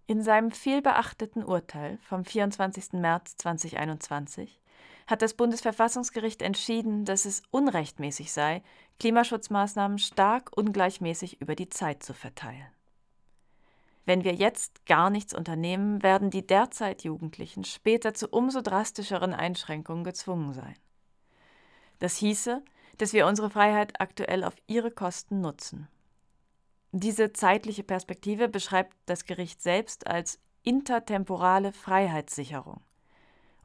In 0.08 0.22
seinem 0.22 0.52
vielbeachteten 0.52 1.44
Urteil 1.44 1.98
vom 1.98 2.24
24. 2.24 2.94
März 2.94 3.36
2021 3.38 4.62
hat 5.08 5.22
das 5.22 5.36
Bundesverfassungsgericht 5.36 6.42
entschieden, 6.42 7.06
dass 7.06 7.26
es 7.26 7.44
unrechtmäßig 7.52 8.32
sei, 8.32 8.64
Klimaschutzmaßnahmen 9.00 10.00
stark 10.00 10.56
ungleichmäßig 10.56 11.42
über 11.42 11.56
die 11.56 11.70
Zeit 11.70 12.04
zu 12.04 12.14
verteilen. 12.14 12.68
Wenn 14.06 14.24
wir 14.24 14.34
jetzt 14.34 14.86
gar 14.86 15.10
nichts 15.10 15.34
unternehmen, 15.34 16.04
werden 16.04 16.30
die 16.30 16.46
derzeit 16.46 17.04
Jugendlichen 17.04 17.64
später 17.64 18.14
zu 18.14 18.28
umso 18.30 18.62
drastischeren 18.62 19.34
Einschränkungen 19.34 20.04
gezwungen 20.04 20.54
sein. 20.54 20.76
Das 22.00 22.18
hieße, 22.18 22.64
dass 22.98 23.14
wir 23.14 23.26
unsere 23.26 23.50
Freiheit 23.50 24.00
aktuell 24.00 24.44
auf 24.44 24.56
ihre 24.68 24.92
Kosten 24.92 25.42
nutzen. 25.42 25.88
Diese 26.92 27.34
zeitliche 27.34 27.84
Perspektive 27.84 28.48
beschreibt 28.48 28.96
das 29.06 29.26
Gericht 29.26 29.62
selbst 29.62 30.08
als 30.08 30.40
intertemporale 30.64 31.74
Freiheitssicherung 31.74 32.82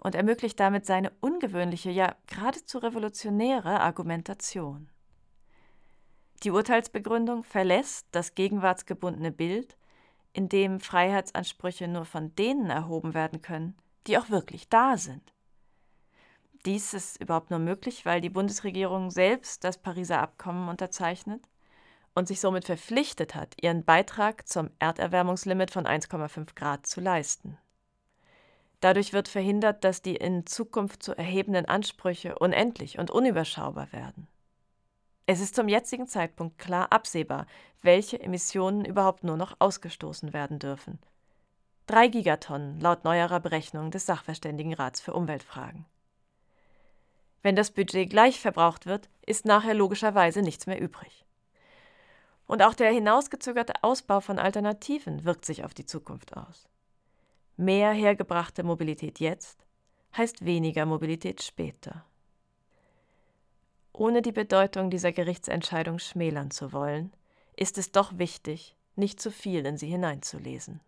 und 0.00 0.14
ermöglicht 0.14 0.58
damit 0.58 0.86
seine 0.86 1.12
ungewöhnliche, 1.20 1.90
ja 1.90 2.16
geradezu 2.26 2.78
revolutionäre 2.78 3.80
Argumentation. 3.80 4.88
Die 6.42 6.50
Urteilsbegründung 6.50 7.44
verlässt 7.44 8.06
das 8.12 8.34
gegenwartsgebundene 8.34 9.30
Bild, 9.30 9.76
in 10.32 10.48
dem 10.48 10.80
Freiheitsansprüche 10.80 11.86
nur 11.86 12.06
von 12.06 12.34
denen 12.34 12.70
erhoben 12.70 13.14
werden 13.14 13.42
können, 13.42 13.76
die 14.06 14.16
auch 14.16 14.30
wirklich 14.30 14.68
da 14.68 14.96
sind. 14.96 15.34
Dies 16.64 16.94
ist 16.94 17.20
überhaupt 17.20 17.50
nur 17.50 17.58
möglich, 17.58 18.06
weil 18.06 18.20
die 18.20 18.30
Bundesregierung 18.30 19.10
selbst 19.10 19.64
das 19.64 19.78
Pariser 19.78 20.20
Abkommen 20.20 20.68
unterzeichnet 20.68 21.42
und 22.14 22.28
sich 22.28 22.40
somit 22.40 22.64
verpflichtet 22.64 23.34
hat, 23.34 23.54
ihren 23.60 23.84
Beitrag 23.84 24.46
zum 24.48 24.70
Erderwärmungslimit 24.78 25.70
von 25.70 25.86
1,5 25.86 26.54
Grad 26.54 26.86
zu 26.86 27.00
leisten. 27.00 27.58
Dadurch 28.80 29.12
wird 29.12 29.28
verhindert, 29.28 29.84
dass 29.84 30.02
die 30.02 30.16
in 30.16 30.46
Zukunft 30.46 31.02
zu 31.02 31.16
erhebenden 31.16 31.66
Ansprüche 31.66 32.38
unendlich 32.38 32.98
und 32.98 33.10
unüberschaubar 33.10 33.92
werden. 33.92 34.26
Es 35.26 35.40
ist 35.40 35.54
zum 35.54 35.68
jetzigen 35.68 36.08
Zeitpunkt 36.08 36.58
klar 36.58 36.90
absehbar, 36.90 37.46
welche 37.82 38.20
Emissionen 38.20 38.84
überhaupt 38.84 39.22
nur 39.22 39.36
noch 39.36 39.54
ausgestoßen 39.58 40.32
werden 40.32 40.58
dürfen. 40.58 40.98
Drei 41.86 42.08
Gigatonnen 42.08 42.80
laut 42.80 43.04
neuerer 43.04 43.40
Berechnung 43.40 43.90
des 43.90 44.06
Sachverständigenrats 44.06 45.00
für 45.00 45.12
Umweltfragen. 45.12 45.84
Wenn 47.42 47.56
das 47.56 47.70
Budget 47.70 48.10
gleich 48.10 48.40
verbraucht 48.40 48.86
wird, 48.86 49.08
ist 49.24 49.44
nachher 49.44 49.74
logischerweise 49.74 50.42
nichts 50.42 50.66
mehr 50.66 50.80
übrig. 50.80 51.24
Und 52.46 52.62
auch 52.62 52.74
der 52.74 52.90
hinausgezögerte 52.90 53.82
Ausbau 53.82 54.20
von 54.20 54.38
Alternativen 54.38 55.24
wirkt 55.24 55.44
sich 55.44 55.64
auf 55.64 55.74
die 55.74 55.86
Zukunft 55.86 56.36
aus. 56.36 56.68
Mehr 57.60 57.92
hergebrachte 57.92 58.62
Mobilität 58.62 59.20
jetzt 59.20 59.66
heißt 60.16 60.46
weniger 60.46 60.86
Mobilität 60.86 61.42
später. 61.42 62.06
Ohne 63.92 64.22
die 64.22 64.32
Bedeutung 64.32 64.88
dieser 64.88 65.12
Gerichtsentscheidung 65.12 65.98
schmälern 65.98 66.50
zu 66.50 66.72
wollen, 66.72 67.12
ist 67.58 67.76
es 67.76 67.92
doch 67.92 68.16
wichtig, 68.16 68.78
nicht 68.96 69.20
zu 69.20 69.30
viel 69.30 69.66
in 69.66 69.76
sie 69.76 69.88
hineinzulesen. 69.88 70.80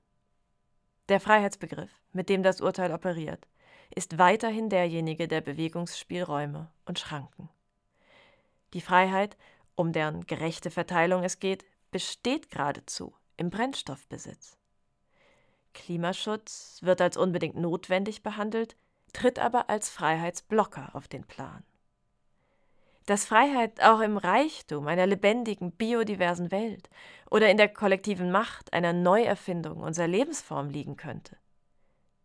Der 1.11 1.21
Freiheitsbegriff, 1.21 1.91
mit 2.15 2.31
dem 2.31 2.43
das 2.43 2.63
Urteil 2.63 2.91
operiert, 2.93 3.47
ist 3.95 4.17
weiterhin 4.17 4.71
derjenige 4.71 5.29
der 5.29 5.43
Bewegungsspielräume 5.43 6.73
und 6.87 6.99
Schranken. 6.99 7.51
Die 8.73 8.81
Freiheit, 8.81 9.37
um 9.75 9.93
deren 9.93 10.25
gerechte 10.25 10.71
Verteilung 10.71 11.23
es 11.23 11.39
geht, 11.39 11.67
besteht 11.91 12.51
geradezu 12.51 13.15
im 13.37 13.51
Brennstoffbesitz. 13.51 14.57
Klimaschutz 15.73 16.79
wird 16.83 17.01
als 17.01 17.17
unbedingt 17.17 17.57
notwendig 17.57 18.23
behandelt, 18.23 18.77
tritt 19.13 19.39
aber 19.39 19.69
als 19.69 19.91
Freiheitsblocker 19.91 20.91
auf 20.95 21.09
den 21.09 21.25
Plan. 21.25 21.65
Dass 23.07 23.25
Freiheit 23.25 23.83
auch 23.83 24.01
im 24.01 24.17
Reichtum 24.17 24.87
einer 24.87 25.07
lebendigen, 25.07 25.73
biodiversen 25.73 26.51
Welt 26.53 26.89
oder 27.31 27.51
in 27.51 27.57
der 27.57 27.69
kollektiven 27.69 28.31
Macht 28.31 28.73
einer 28.73 28.93
Neuerfindung 28.93 29.81
unserer 29.81 30.07
Lebensform 30.07 30.69
liegen 30.69 30.97
könnte, 30.97 31.37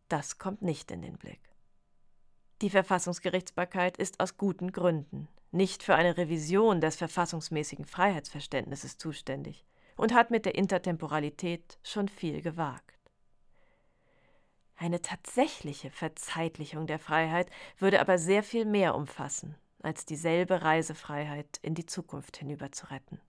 das 0.08 0.38
kommt 0.38 0.62
nicht 0.62 0.92
in 0.92 1.02
den 1.02 1.18
Blick. 1.18 1.42
Die 2.62 2.70
Verfassungsgerichtsbarkeit 2.70 3.98
ist 3.98 4.20
aus 4.20 4.38
guten 4.38 4.72
Gründen 4.72 5.28
nicht 5.52 5.84
für 5.84 5.96
eine 5.96 6.18
Revision 6.18 6.82
des 6.82 6.96
verfassungsmäßigen 6.96 7.86
Freiheitsverständnisses 7.86 8.98
zuständig 8.98 9.66
und 9.96 10.14
hat 10.14 10.32
mit 10.32 10.46
der 10.46 10.56
Intertemporalität 10.56 11.80
schon 11.84 12.08
viel 12.08 12.42
gewagt. 12.42 12.97
Eine 14.78 15.02
tatsächliche 15.02 15.90
Verzeitlichung 15.90 16.86
der 16.86 17.00
Freiheit 17.00 17.50
würde 17.80 18.00
aber 18.00 18.20
sehr 18.20 18.44
viel 18.44 18.64
mehr 18.64 18.94
umfassen, 18.94 19.56
als 19.82 20.06
dieselbe 20.06 20.62
Reisefreiheit 20.62 21.60
in 21.64 21.74
die 21.74 21.88
Zukunft 21.88 22.38
hinüber 22.38 22.72
zu 22.72 22.92
retten. 22.92 23.20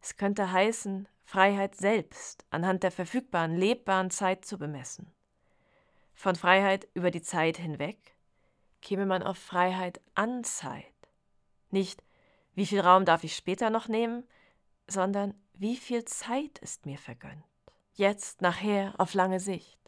Es 0.00 0.16
könnte 0.16 0.50
heißen, 0.50 1.08
Freiheit 1.24 1.76
selbst 1.76 2.44
anhand 2.50 2.82
der 2.82 2.90
verfügbaren 2.90 3.56
lebbaren 3.56 4.10
Zeit 4.10 4.44
zu 4.44 4.58
bemessen. 4.58 5.12
Von 6.14 6.34
Freiheit 6.34 6.88
über 6.94 7.10
die 7.10 7.22
Zeit 7.22 7.56
hinweg 7.56 7.98
käme 8.82 9.06
man 9.06 9.22
auf 9.22 9.38
Freiheit 9.38 10.00
an 10.14 10.42
Zeit. 10.44 10.84
Nicht, 11.70 12.02
wie 12.54 12.66
viel 12.66 12.80
Raum 12.80 13.04
darf 13.04 13.22
ich 13.22 13.36
später 13.36 13.70
noch 13.70 13.86
nehmen, 13.86 14.24
sondern 14.88 15.34
wie 15.54 15.76
viel 15.76 16.04
Zeit 16.04 16.58
ist 16.58 16.86
mir 16.86 16.98
vergönnt. 16.98 17.44
Jetzt, 17.94 18.42
nachher, 18.42 18.94
auf 18.98 19.14
lange 19.14 19.40
Sicht. 19.40 19.78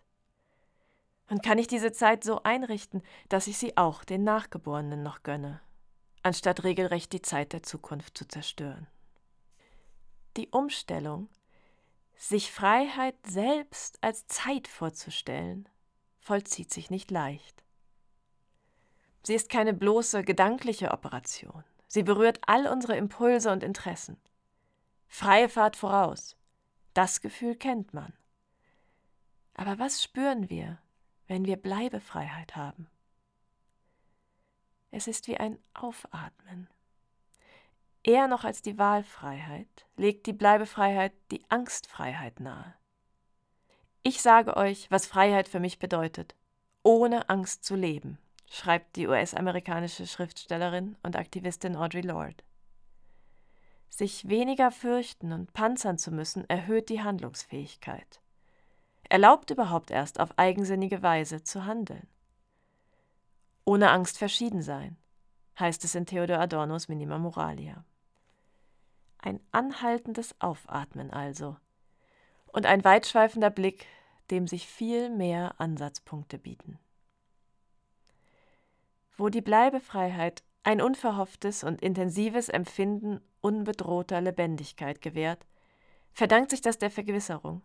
Und 1.29 1.43
kann 1.43 1.59
ich 1.59 1.67
diese 1.67 1.93
Zeit 1.93 2.25
so 2.25 2.43
einrichten, 2.43 3.03
dass 3.29 3.47
ich 3.47 3.59
sie 3.59 3.77
auch 3.77 4.05
den 4.05 4.25
Nachgeborenen 4.25 5.03
noch 5.03 5.23
gönne, 5.23 5.61
anstatt 6.23 6.65
regelrecht 6.65 7.13
die 7.13 7.23
Zeit 7.23 7.53
der 7.53 7.63
Zukunft 7.63 8.17
zu 8.17 8.27
zerstören. 8.27 8.87
Die 10.37 10.49
Umstellung, 10.49 11.29
sich 12.17 12.51
Freiheit 12.51 13.17
selbst 13.27 13.99
als 14.01 14.27
Zeit 14.27 14.69
vorzustellen, 14.69 15.69
vollzieht 16.21 16.73
sich 16.73 16.91
nicht 16.91 17.11
leicht. 17.11 17.63
Sie 19.23 19.35
ist 19.35 19.51
keine 19.51 19.75
bloße 19.75 20.23
gedankliche 20.23 20.91
Operation. 20.91 21.65
Sie 21.87 22.03
berührt 22.03 22.41
all 22.47 22.67
unsere 22.67 22.97
Impulse 22.97 23.51
und 23.51 23.63
Interessen. 23.63 24.19
Freie 25.07 25.49
Fahrt 25.49 25.77
voraus. 25.77 26.37
Das 26.95 27.21
Gefühl 27.21 27.57
kennt 27.57 27.95
man. 27.95 28.13
Aber 29.55 29.79
was 29.79 30.03
spüren 30.03 30.51
wir, 30.51 30.79
wenn 31.29 31.45
wir 31.45 31.57
Bleibefreiheit 31.57 32.57
haben? 32.57 32.89
Es 34.91 35.07
ist 35.07 35.29
wie 35.29 35.37
ein 35.37 35.59
Aufatmen. 35.75 36.69
Eher 38.03 38.27
noch 38.27 38.45
als 38.45 38.63
die 38.63 38.79
Wahlfreiheit 38.79 39.87
legt 39.97 40.27
die 40.27 40.33
Bleibefreiheit 40.33 41.13
die 41.31 41.45
Angstfreiheit 41.51 42.41
nahe. 42.41 42.75
Ich 44.03 44.23
sage 44.23 44.57
euch, 44.57 44.91
was 44.91 45.07
Freiheit 45.07 45.49
für 45.49 45.61
mich 45.61 45.79
bedeutet, 45.79 46.35
ohne 46.83 47.29
Angst 47.29 47.65
zu 47.65 47.77
leben, 47.77 48.19
schreibt 48.51 48.97
die 48.97 49.07
US-amerikanische 49.07 50.07
Schriftstellerin 50.07 50.97
und 51.03 51.17
Aktivistin 51.17 51.77
Audre 51.77 52.01
Lorde. 52.01 52.43
Sich 53.91 54.29
weniger 54.29 54.71
fürchten 54.71 55.33
und 55.33 55.53
panzern 55.53 55.99
zu 55.99 56.11
müssen, 56.11 56.49
erhöht 56.49 56.89
die 56.89 57.03
Handlungsfähigkeit. 57.03 58.21
Erlaubt 59.09 59.51
überhaupt 59.51 59.91
erst 59.91 60.21
auf 60.21 60.39
eigensinnige 60.39 61.03
Weise 61.03 61.43
zu 61.43 61.65
handeln. 61.65 62.07
Ohne 63.65 63.91
Angst 63.91 64.19
verschieden 64.19 64.63
sein, 64.63 64.97
heißt 65.59 65.85
es 65.85 65.95
in 65.95 66.07
Theodor 66.07 66.39
Adornos 66.39 66.89
Minima 66.89 67.19
Moralia. 67.19 67.85
Ein 69.19 69.41
anhaltendes 69.51 70.35
Aufatmen 70.41 71.11
also 71.11 71.57
und 72.53 72.67
ein 72.67 72.85
weitschweifender 72.85 73.51
Blick 73.51 73.87
dem 74.31 74.47
sich 74.47 74.67
viel 74.67 75.11
mehr 75.11 75.55
Ansatzpunkte 75.59 76.39
bieten. 76.39 76.79
Wo 79.17 79.29
die 79.29 79.41
Bleibefreiheit 79.41 80.45
ein 80.63 80.81
unverhofftes 80.81 81.65
und 81.65 81.81
intensives 81.81 82.49
Empfinden 82.49 83.21
unbedrohter 83.41 84.21
Lebendigkeit 84.21 85.01
gewährt, 85.01 85.47
verdankt 86.13 86.51
sich 86.51 86.61
das 86.61 86.79
der 86.79 86.91
Vergewisserung, 86.91 87.63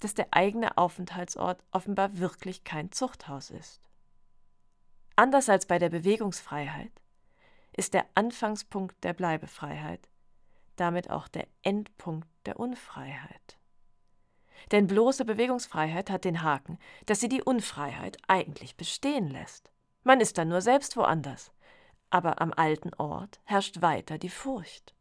dass 0.00 0.14
der 0.14 0.28
eigene 0.32 0.76
Aufenthaltsort 0.76 1.62
offenbar 1.70 2.18
wirklich 2.18 2.64
kein 2.64 2.90
Zuchthaus 2.90 3.50
ist. 3.50 3.80
Anders 5.16 5.48
als 5.48 5.66
bei 5.66 5.78
der 5.78 5.90
Bewegungsfreiheit 5.90 6.92
ist 7.76 7.94
der 7.94 8.06
Anfangspunkt 8.14 9.04
der 9.04 9.12
Bleibefreiheit 9.12 10.08
damit 10.80 11.10
auch 11.10 11.28
der 11.28 11.46
Endpunkt 11.62 12.26
der 12.46 12.58
Unfreiheit. 12.58 13.58
Denn 14.72 14.86
bloße 14.86 15.24
Bewegungsfreiheit 15.24 16.10
hat 16.10 16.24
den 16.24 16.42
Haken, 16.42 16.78
dass 17.06 17.20
sie 17.20 17.28
die 17.28 17.42
Unfreiheit 17.42 18.16
eigentlich 18.28 18.76
bestehen 18.76 19.28
lässt. 19.28 19.70
Man 20.04 20.20
ist 20.20 20.38
dann 20.38 20.48
nur 20.48 20.62
selbst 20.62 20.96
woanders. 20.96 21.52
Aber 22.08 22.40
am 22.40 22.52
alten 22.52 22.92
Ort 22.94 23.40
herrscht 23.44 23.82
weiter 23.82 24.18
die 24.18 24.30
Furcht. 24.30 24.94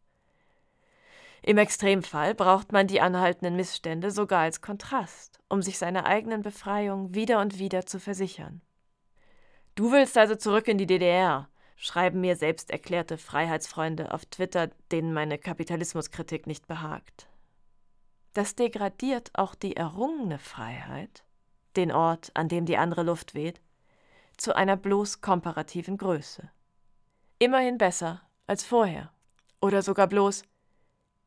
Im 1.42 1.58
Extremfall 1.58 2.36
braucht 2.36 2.72
man 2.72 2.88
die 2.88 3.02
anhaltenden 3.02 3.56
Missstände 3.56 4.12
sogar 4.12 4.42
als 4.42 4.62
Kontrast, 4.62 5.40
um 5.48 5.62
sich 5.62 5.78
seiner 5.78 6.06
eigenen 6.06 6.42
Befreiung 6.42 7.14
wieder 7.14 7.40
und 7.40 7.60
wieder 7.60 7.86
zu 7.86 8.00
versichern. 8.00 8.62
Du 9.76 9.92
willst 9.92 10.18
also 10.18 10.36
zurück 10.36 10.68
in 10.68 10.78
die 10.78 10.88
DDR, 10.88 11.48
schreiben 11.78 12.20
mir 12.20 12.36
selbst 12.36 12.70
erklärte 12.70 13.18
Freiheitsfreunde 13.18 14.14
auf 14.14 14.26
Twitter, 14.26 14.68
denen 14.92 15.14
meine 15.14 15.38
Kapitalismuskritik 15.38 16.46
nicht 16.46 16.68
behagt. 16.68 17.30
Das 18.34 18.56
degradiert 18.56 19.32
auch 19.34 19.56
die 19.56 19.78
errungene 19.78 20.38
Freiheit, 20.38 21.24
den 21.78 21.92
Ort, 21.92 22.32
an 22.34 22.50
dem 22.50 22.66
die 22.66 22.78
andere 22.78 23.04
Luft 23.04 23.34
weht, 23.34 23.62
zu 24.38 24.56
einer 24.56 24.76
bloß 24.76 25.22
komparativen 25.22 25.98
Größe. 25.98 26.50
Immerhin 27.40 27.78
besser 27.78 28.22
als 28.48 28.66
vorher. 28.66 29.12
Oder 29.62 29.82
sogar 29.82 30.08
bloß 30.08 30.44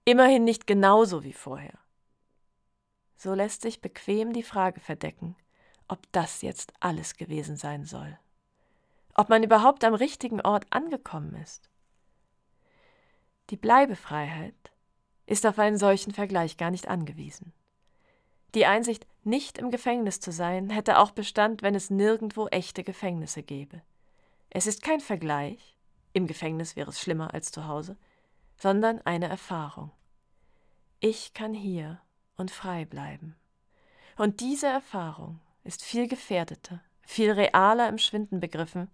immerhin 0.04 0.44
nicht 0.44 0.66
genauso 0.66 1.24
wie 1.24 1.32
vorher. 1.32 1.78
So 3.16 3.34
lässt 3.34 3.62
sich 3.62 3.80
bequem 3.80 4.32
die 4.32 4.42
Frage 4.42 4.80
verdecken, 4.80 5.36
ob 5.88 6.00
das 6.12 6.42
jetzt 6.42 6.72
alles 6.80 7.16
gewesen 7.16 7.56
sein 7.56 7.84
soll. 7.84 8.18
Ob 9.14 9.28
man 9.28 9.42
überhaupt 9.42 9.84
am 9.84 9.94
richtigen 9.94 10.40
Ort 10.40 10.66
angekommen 10.70 11.34
ist. 11.34 11.68
Die 13.50 13.56
Bleibefreiheit 13.56 14.72
ist 15.26 15.46
auf 15.46 15.58
einen 15.58 15.78
solchen 15.78 16.12
Vergleich 16.12 16.56
gar 16.56 16.70
nicht 16.70 16.88
angewiesen. 16.88 17.52
Die 18.54 18.66
Einsicht, 18.66 19.06
Nicht 19.24 19.56
im 19.56 19.70
Gefängnis 19.70 20.18
zu 20.18 20.32
sein, 20.32 20.68
hätte 20.68 20.98
auch 20.98 21.12
Bestand, 21.12 21.62
wenn 21.62 21.76
es 21.76 21.90
nirgendwo 21.90 22.48
echte 22.48 22.82
Gefängnisse 22.82 23.44
gäbe. 23.44 23.82
Es 24.50 24.66
ist 24.66 24.82
kein 24.82 25.00
Vergleich, 25.00 25.76
im 26.12 26.26
Gefängnis 26.26 26.74
wäre 26.74 26.90
es 26.90 27.00
schlimmer 27.00 27.32
als 27.32 27.52
zu 27.52 27.68
Hause, 27.68 27.96
sondern 28.62 29.00
eine 29.04 29.26
Erfahrung. 29.28 29.90
Ich 31.00 31.34
kann 31.34 31.52
hier 31.52 32.00
und 32.36 32.52
frei 32.52 32.84
bleiben. 32.84 33.34
Und 34.16 34.38
diese 34.38 34.68
Erfahrung 34.68 35.40
ist 35.64 35.82
viel 35.82 36.06
gefährdeter, 36.06 36.80
viel 37.04 37.32
realer 37.32 37.88
im 37.88 37.98
Schwinden 37.98 38.38
begriffen 38.38 38.88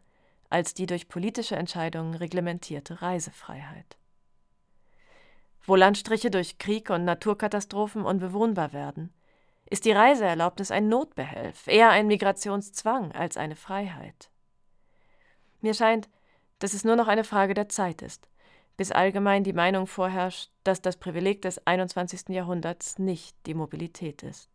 als 0.48 0.72
die 0.72 0.86
durch 0.86 1.08
politische 1.08 1.56
Entscheidungen 1.56 2.14
reglementierte 2.14 3.02
Reisefreiheit. 3.02 3.98
Wo 5.66 5.76
Landstriche 5.76 6.30
durch 6.30 6.56
Krieg 6.56 6.88
und 6.88 7.04
Naturkatastrophen 7.04 8.06
unbewohnbar 8.06 8.72
werden, 8.72 9.12
ist 9.66 9.84
die 9.84 9.92
Reiseerlaubnis 9.92 10.70
ein 10.70 10.88
Notbehelf, 10.88 11.66
eher 11.66 11.90
ein 11.90 12.06
Migrationszwang 12.06 13.12
als 13.12 13.36
eine 13.36 13.54
Freiheit. 13.54 14.30
Mir 15.60 15.74
scheint, 15.74 16.08
dass 16.58 16.72
es 16.72 16.84
nur 16.84 16.96
noch 16.96 17.08
eine 17.08 17.24
Frage 17.24 17.52
der 17.52 17.68
Zeit 17.68 18.00
ist, 18.00 18.30
bis 18.78 18.92
allgemein 18.92 19.42
die 19.42 19.52
Meinung 19.52 19.88
vorherrscht, 19.88 20.50
dass 20.62 20.80
das 20.80 20.96
Privileg 20.96 21.42
des 21.42 21.66
21. 21.66 22.28
Jahrhunderts 22.28 22.98
nicht 22.98 23.36
die 23.44 23.54
Mobilität 23.54 24.22
ist. 24.22 24.48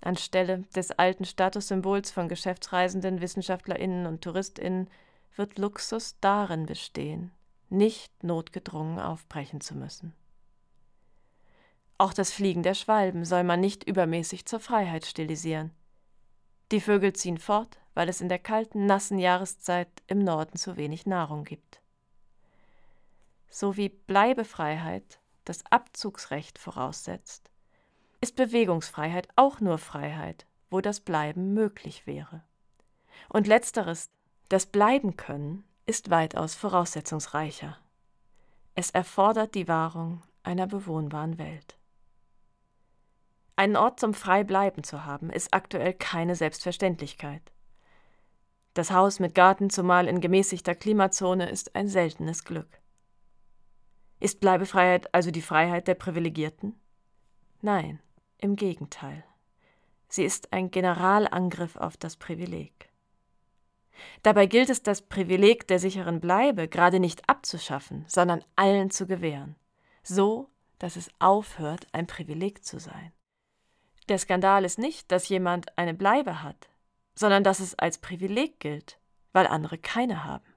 Anstelle 0.00 0.64
des 0.74 0.90
alten 0.92 1.26
Statussymbols 1.26 2.10
von 2.10 2.28
Geschäftsreisenden, 2.28 3.20
Wissenschaftlerinnen 3.20 4.06
und 4.06 4.22
Touristinnen 4.22 4.88
wird 5.36 5.58
Luxus 5.58 6.16
darin 6.22 6.64
bestehen, 6.64 7.30
nicht 7.68 8.24
notgedrungen 8.24 8.98
aufbrechen 8.98 9.60
zu 9.60 9.76
müssen. 9.76 10.14
Auch 11.98 12.14
das 12.14 12.32
Fliegen 12.32 12.62
der 12.62 12.74
Schwalben 12.74 13.26
soll 13.26 13.44
man 13.44 13.60
nicht 13.60 13.84
übermäßig 13.84 14.46
zur 14.46 14.58
Freiheit 14.58 15.04
stilisieren. 15.04 15.70
Die 16.72 16.80
Vögel 16.80 17.12
ziehen 17.12 17.36
fort, 17.38 17.78
weil 17.92 18.08
es 18.08 18.22
in 18.22 18.30
der 18.30 18.38
kalten, 18.38 18.86
nassen 18.86 19.18
Jahreszeit 19.18 19.90
im 20.06 20.18
Norden 20.18 20.56
zu 20.56 20.78
wenig 20.78 21.04
Nahrung 21.04 21.44
gibt. 21.44 21.81
So 23.54 23.76
wie 23.76 23.90
Bleibefreiheit 23.90 25.20
das 25.44 25.62
Abzugsrecht 25.68 26.58
voraussetzt, 26.58 27.50
ist 28.22 28.34
Bewegungsfreiheit 28.34 29.28
auch 29.36 29.60
nur 29.60 29.76
Freiheit, 29.76 30.46
wo 30.70 30.80
das 30.80 31.00
Bleiben 31.00 31.52
möglich 31.52 32.06
wäre. 32.06 32.42
Und 33.28 33.46
letzteres, 33.46 34.08
das 34.48 34.64
Bleiben 34.64 35.18
können, 35.18 35.64
ist 35.84 36.08
weitaus 36.08 36.54
voraussetzungsreicher. 36.54 37.76
Es 38.74 38.88
erfordert 38.90 39.54
die 39.54 39.68
Wahrung 39.68 40.22
einer 40.42 40.66
bewohnbaren 40.66 41.36
Welt. 41.36 41.76
Einen 43.54 43.76
Ort 43.76 44.00
zum 44.00 44.14
Freibleiben 44.14 44.82
zu 44.82 45.04
haben, 45.04 45.28
ist 45.28 45.52
aktuell 45.52 45.92
keine 45.92 46.36
Selbstverständlichkeit. 46.36 47.42
Das 48.72 48.92
Haus 48.92 49.20
mit 49.20 49.34
Garten, 49.34 49.68
zumal 49.68 50.08
in 50.08 50.22
gemäßigter 50.22 50.74
Klimazone, 50.74 51.50
ist 51.50 51.76
ein 51.76 51.88
seltenes 51.88 52.44
Glück. 52.44 52.81
Ist 54.22 54.38
Bleibefreiheit 54.38 55.12
also 55.12 55.32
die 55.32 55.42
Freiheit 55.42 55.88
der 55.88 55.96
Privilegierten? 55.96 56.80
Nein, 57.60 57.98
im 58.38 58.54
Gegenteil. 58.54 59.24
Sie 60.06 60.22
ist 60.22 60.52
ein 60.52 60.70
Generalangriff 60.70 61.74
auf 61.74 61.96
das 61.96 62.16
Privileg. 62.16 62.92
Dabei 64.22 64.46
gilt 64.46 64.70
es, 64.70 64.84
das 64.84 65.02
Privileg 65.02 65.66
der 65.66 65.80
sicheren 65.80 66.20
Bleibe 66.20 66.68
gerade 66.68 67.00
nicht 67.00 67.28
abzuschaffen, 67.28 68.04
sondern 68.06 68.44
allen 68.54 68.92
zu 68.92 69.08
gewähren, 69.08 69.56
so 70.04 70.48
dass 70.78 70.94
es 70.94 71.10
aufhört, 71.18 71.88
ein 71.90 72.06
Privileg 72.06 72.64
zu 72.64 72.78
sein. 72.78 73.10
Der 74.08 74.18
Skandal 74.18 74.64
ist 74.64 74.78
nicht, 74.78 75.10
dass 75.10 75.30
jemand 75.30 75.76
eine 75.76 75.94
Bleibe 75.94 76.44
hat, 76.44 76.68
sondern 77.16 77.42
dass 77.42 77.58
es 77.58 77.76
als 77.76 77.98
Privileg 77.98 78.60
gilt, 78.60 79.00
weil 79.32 79.48
andere 79.48 79.78
keine 79.78 80.22
haben. 80.22 80.51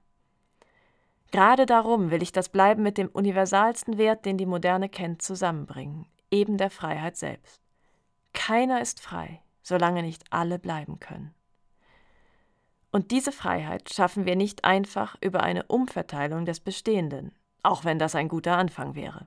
Gerade 1.32 1.66
darum 1.66 2.10
will 2.10 2.22
ich 2.22 2.32
das 2.32 2.48
Bleiben 2.48 2.82
mit 2.82 2.98
dem 2.98 3.08
universalsten 3.08 3.98
Wert, 3.98 4.24
den 4.24 4.38
die 4.38 4.46
Moderne 4.46 4.88
kennt, 4.88 5.22
zusammenbringen, 5.22 6.06
eben 6.30 6.56
der 6.56 6.70
Freiheit 6.70 7.16
selbst. 7.16 7.60
Keiner 8.32 8.80
ist 8.80 9.00
frei, 9.00 9.42
solange 9.62 10.02
nicht 10.02 10.24
alle 10.30 10.58
bleiben 10.58 11.00
können. 11.00 11.34
Und 12.92 13.10
diese 13.10 13.32
Freiheit 13.32 13.92
schaffen 13.92 14.24
wir 14.24 14.36
nicht 14.36 14.64
einfach 14.64 15.16
über 15.20 15.42
eine 15.42 15.64
Umverteilung 15.64 16.46
des 16.46 16.60
Bestehenden, 16.60 17.32
auch 17.62 17.84
wenn 17.84 17.98
das 17.98 18.14
ein 18.14 18.28
guter 18.28 18.56
Anfang 18.56 18.94
wäre. 18.94 19.26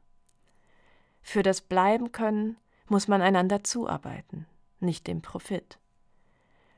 Für 1.21 1.43
das 1.43 1.61
Bleiben 1.61 2.11
können 2.11 2.57
muss 2.87 3.07
man 3.07 3.21
einander 3.21 3.63
zuarbeiten, 3.63 4.47
nicht 4.79 5.05
dem 5.05 5.21
Profit. 5.21 5.77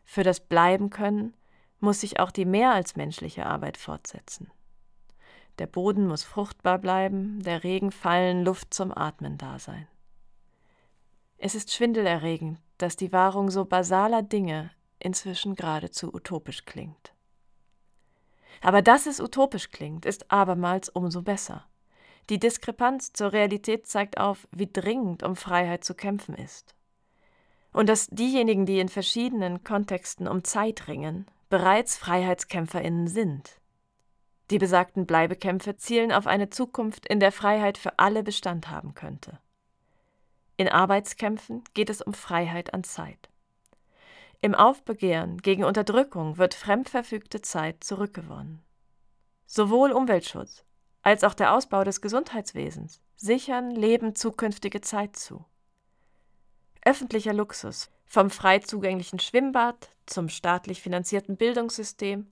Für 0.03 0.23
das 0.23 0.41
Bleiben 0.41 0.89
können 0.89 1.33
muss 1.79 2.01
sich 2.01 2.19
auch 2.19 2.31
die 2.31 2.45
mehr 2.45 2.71
als 2.71 2.95
menschliche 2.95 3.45
Arbeit 3.45 3.77
fortsetzen. 3.77 4.51
Der 5.59 5.67
Boden 5.67 6.07
muss 6.07 6.23
fruchtbar 6.23 6.79
bleiben, 6.79 7.41
der 7.43 7.63
Regen 7.63 7.91
fallen, 7.91 8.43
Luft 8.43 8.73
zum 8.73 8.95
Atmen 8.95 9.37
da 9.37 9.59
sein. 9.59 9.87
Es 11.37 11.55
ist 11.55 11.73
schwindelerregend, 11.73 12.59
dass 12.77 12.95
die 12.95 13.11
Wahrung 13.11 13.49
so 13.49 13.65
basaler 13.65 14.21
Dinge 14.21 14.71
inzwischen 14.99 15.55
geradezu 15.55 16.13
utopisch 16.13 16.65
klingt. 16.65 17.13
Aber 18.61 18.81
dass 18.81 19.07
es 19.07 19.19
utopisch 19.19 19.71
klingt, 19.71 20.05
ist 20.05 20.31
abermals 20.31 20.89
umso 20.89 21.21
besser. 21.23 21.65
Die 22.29 22.39
Diskrepanz 22.39 23.11
zur 23.13 23.33
Realität 23.33 23.87
zeigt 23.87 24.19
auf, 24.19 24.47
wie 24.51 24.67
dringend 24.71 25.23
um 25.23 25.35
Freiheit 25.35 25.83
zu 25.83 25.95
kämpfen 25.95 26.35
ist. 26.35 26.75
Und 27.73 27.89
dass 27.89 28.07
diejenigen, 28.07 28.65
die 28.65 28.79
in 28.79 28.89
verschiedenen 28.89 29.63
Kontexten 29.63 30.27
um 30.27 30.43
Zeit 30.43 30.87
ringen, 30.87 31.25
bereits 31.49 31.97
Freiheitskämpferinnen 31.97 33.07
sind. 33.07 33.60
Die 34.51 34.59
besagten 34.59 35.05
Bleibekämpfe 35.05 35.77
zielen 35.77 36.11
auf 36.11 36.27
eine 36.27 36.49
Zukunft, 36.49 37.05
in 37.05 37.21
der 37.21 37.31
Freiheit 37.31 37.77
für 37.77 37.97
alle 37.99 38.21
Bestand 38.21 38.69
haben 38.69 38.93
könnte. 38.93 39.39
In 40.57 40.67
Arbeitskämpfen 40.67 41.63
geht 41.73 41.89
es 41.89 42.01
um 42.01 42.13
Freiheit 42.13 42.73
an 42.73 42.83
Zeit. 42.83 43.29
Im 44.41 44.53
Aufbegehren 44.53 45.37
gegen 45.37 45.63
Unterdrückung 45.63 46.37
wird 46.37 46.53
fremdverfügte 46.53 47.41
Zeit 47.41 47.81
zurückgewonnen. 47.81 48.61
Sowohl 49.45 49.93
Umweltschutz 49.93 50.65
als 51.01 51.23
auch 51.23 51.33
der 51.33 51.53
Ausbau 51.53 51.85
des 51.85 52.01
Gesundheitswesens 52.01 52.99
sichern 53.15 53.71
Leben 53.71 54.15
zukünftige 54.15 54.81
Zeit 54.81 55.15
zu. 55.15 55.45
Öffentlicher 56.83 57.33
Luxus, 57.33 57.89
vom 58.05 58.29
frei 58.29 58.59
zugänglichen 58.59 59.19
Schwimmbad 59.19 59.95
zum 60.05 60.27
staatlich 60.27 60.81
finanzierten 60.81 61.37
Bildungssystem 61.37 62.27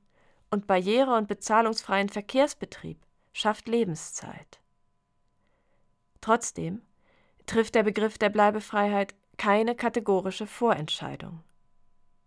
und 0.52 0.68
barriere- 0.68 1.16
und 1.16 1.28
bezahlungsfreien 1.28 2.10
Verkehrsbetrieb, 2.10 3.00
schafft 3.34 3.68
Lebenszeit. 3.68 4.60
Trotzdem 6.22 6.82
trifft 7.46 7.76
der 7.76 7.84
Begriff 7.84 8.18
der 8.18 8.30
Bleibefreiheit 8.30 9.16
keine 9.38 9.76
kategorische 9.76 10.46
Vorentscheidung. 10.46 11.44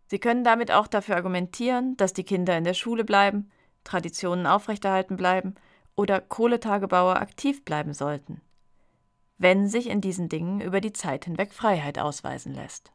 Sie 0.07 0.19
können 0.19 0.45
damit 0.45 0.71
auch 0.71 0.89
dafür 0.89 1.17
argumentieren, 1.17 1.97
dass 1.97 2.13
die 2.13 2.25
Kinder 2.25 2.57
in 2.57 2.65
der 2.65 2.75
Schule 2.75 3.05
bleiben, 3.05 3.51
Traditionen 3.85 4.47
aufrechterhalten 4.47 5.17
bleiben 5.17 5.55
oder 5.95 6.21
Kohletagebauer 6.21 7.17
aktiv 7.17 7.65
bleiben 7.65 7.95
sollten, 7.95 8.41
wenn 9.39 9.69
sich 9.69 9.89
in 9.89 10.01
diesen 10.01 10.29
Dingen 10.29 10.61
über 10.61 10.81
die 10.81 10.93
Zeit 10.93 11.25
hinweg 11.25 11.53
Freiheit 11.53 11.99
ausweisen 11.99 12.55
lässt. 12.55 12.93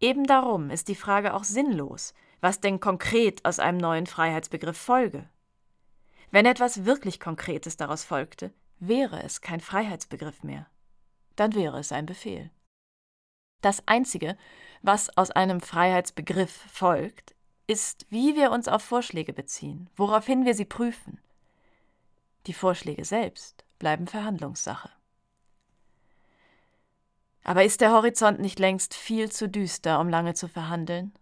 Eben 0.00 0.24
darum 0.24 0.70
ist 0.70 0.88
die 0.88 0.94
Frage 0.94 1.34
auch 1.34 1.44
sinnlos, 1.44 2.12
was 2.42 2.60
denn 2.60 2.80
konkret 2.80 3.44
aus 3.44 3.58
einem 3.60 3.78
neuen 3.78 4.06
Freiheitsbegriff 4.06 4.76
folge. 4.76 5.26
Wenn 6.32 6.44
etwas 6.44 6.84
wirklich 6.84 7.20
Konkretes 7.20 7.76
daraus 7.76 8.04
folgte, 8.04 8.52
wäre 8.80 9.22
es 9.22 9.40
kein 9.40 9.60
Freiheitsbegriff 9.60 10.42
mehr. 10.42 10.66
Dann 11.36 11.54
wäre 11.54 11.78
es 11.78 11.92
ein 11.92 12.04
Befehl. 12.04 12.50
Das 13.60 13.86
Einzige, 13.86 14.36
was 14.82 15.16
aus 15.16 15.30
einem 15.30 15.60
Freiheitsbegriff 15.60 16.50
folgt, 16.50 17.34
ist, 17.68 18.06
wie 18.10 18.34
wir 18.34 18.50
uns 18.50 18.66
auf 18.66 18.82
Vorschläge 18.82 19.32
beziehen, 19.32 19.88
woraufhin 19.94 20.44
wir 20.44 20.54
sie 20.54 20.64
prüfen. 20.64 21.20
Die 22.48 22.54
Vorschläge 22.54 23.04
selbst 23.04 23.64
bleiben 23.78 24.08
Verhandlungssache. 24.08 24.90
Aber 27.44 27.62
ist 27.62 27.80
der 27.80 27.92
Horizont 27.92 28.40
nicht 28.40 28.58
längst 28.58 28.94
viel 28.94 29.30
zu 29.30 29.48
düster, 29.48 30.00
um 30.00 30.08
lange 30.08 30.34
zu 30.34 30.48
verhandeln? 30.48 31.12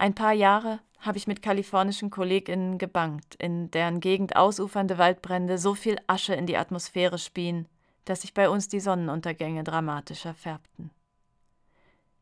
Ein 0.00 0.14
paar 0.14 0.32
Jahre 0.32 0.78
habe 1.00 1.18
ich 1.18 1.26
mit 1.26 1.42
kalifornischen 1.42 2.08
Kolleginnen 2.10 2.78
gebankt, 2.78 3.34
in 3.34 3.68
deren 3.72 3.98
Gegend 3.98 4.36
ausufernde 4.36 4.96
Waldbrände 4.96 5.58
so 5.58 5.74
viel 5.74 5.98
Asche 6.06 6.34
in 6.34 6.46
die 6.46 6.56
Atmosphäre 6.56 7.18
spien, 7.18 7.66
dass 8.04 8.20
sich 8.20 8.32
bei 8.32 8.48
uns 8.48 8.68
die 8.68 8.78
Sonnenuntergänge 8.78 9.64
dramatischer 9.64 10.34
färbten. 10.34 10.92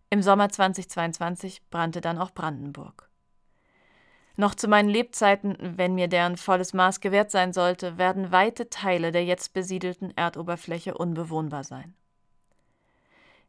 Im 0.08 0.22
Sommer 0.22 0.48
2022 0.48 1.68
brannte 1.68 2.00
dann 2.00 2.16
auch 2.16 2.30
Brandenburg. 2.30 3.10
Noch 4.38 4.54
zu 4.54 4.68
meinen 4.68 4.88
Lebzeiten, 4.88 5.58
wenn 5.60 5.94
mir 5.94 6.08
deren 6.08 6.38
volles 6.38 6.72
Maß 6.72 7.00
gewährt 7.00 7.30
sein 7.30 7.52
sollte, 7.52 7.98
werden 7.98 8.32
weite 8.32 8.70
Teile 8.70 9.12
der 9.12 9.24
jetzt 9.26 9.52
besiedelten 9.52 10.16
Erdoberfläche 10.16 10.96
unbewohnbar 10.96 11.64
sein. 11.64 11.94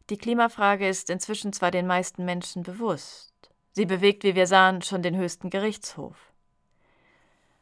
Die 0.09 0.17
Klimafrage 0.17 0.87
ist 0.87 1.09
inzwischen 1.09 1.53
zwar 1.53 1.71
den 1.71 1.87
meisten 1.87 2.25
Menschen 2.25 2.63
bewusst, 2.63 3.33
sie 3.77 3.85
bewegt, 3.85 4.23
wie 4.23 4.33
wir 4.33 4.47
sahen, 4.47 4.81
schon 4.81 5.03
den 5.03 5.15
höchsten 5.15 5.51
Gerichtshof. 5.51 6.33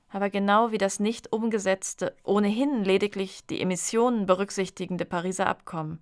Aber 0.07 0.29
genau 0.29 0.71
wie 0.71 0.77
das 0.77 1.01
nicht 1.01 1.33
umgesetzte, 1.33 2.15
ohnehin 2.23 2.85
lediglich 2.85 3.45
die 3.47 3.59
Emissionen 3.59 4.25
berücksichtigende 4.25 5.03
Pariser 5.03 5.45
Abkommen 5.45 6.01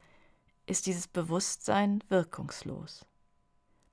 ist 0.68 0.86
dieses 0.86 1.08
Bewusstsein 1.08 2.04
wirkungslos. 2.10 3.08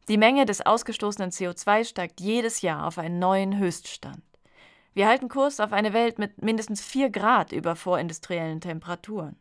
Die 0.08 0.18
Menge 0.18 0.44
des 0.44 0.60
ausgestoßenen 0.60 1.30
CO2 1.30 1.84
steigt 1.84 2.20
jedes 2.20 2.60
Jahr 2.60 2.86
auf 2.86 2.98
einen 2.98 3.18
neuen 3.18 3.56
Höchststand. 3.56 4.22
Wir 4.92 5.08
halten 5.08 5.30
Kurs 5.30 5.58
auf 5.58 5.72
eine 5.72 5.94
Welt 5.94 6.18
mit 6.18 6.42
mindestens 6.42 6.82
4 6.82 7.08
Grad 7.08 7.50
über 7.50 7.76
vorindustriellen 7.76 8.60
Temperaturen. 8.60 9.36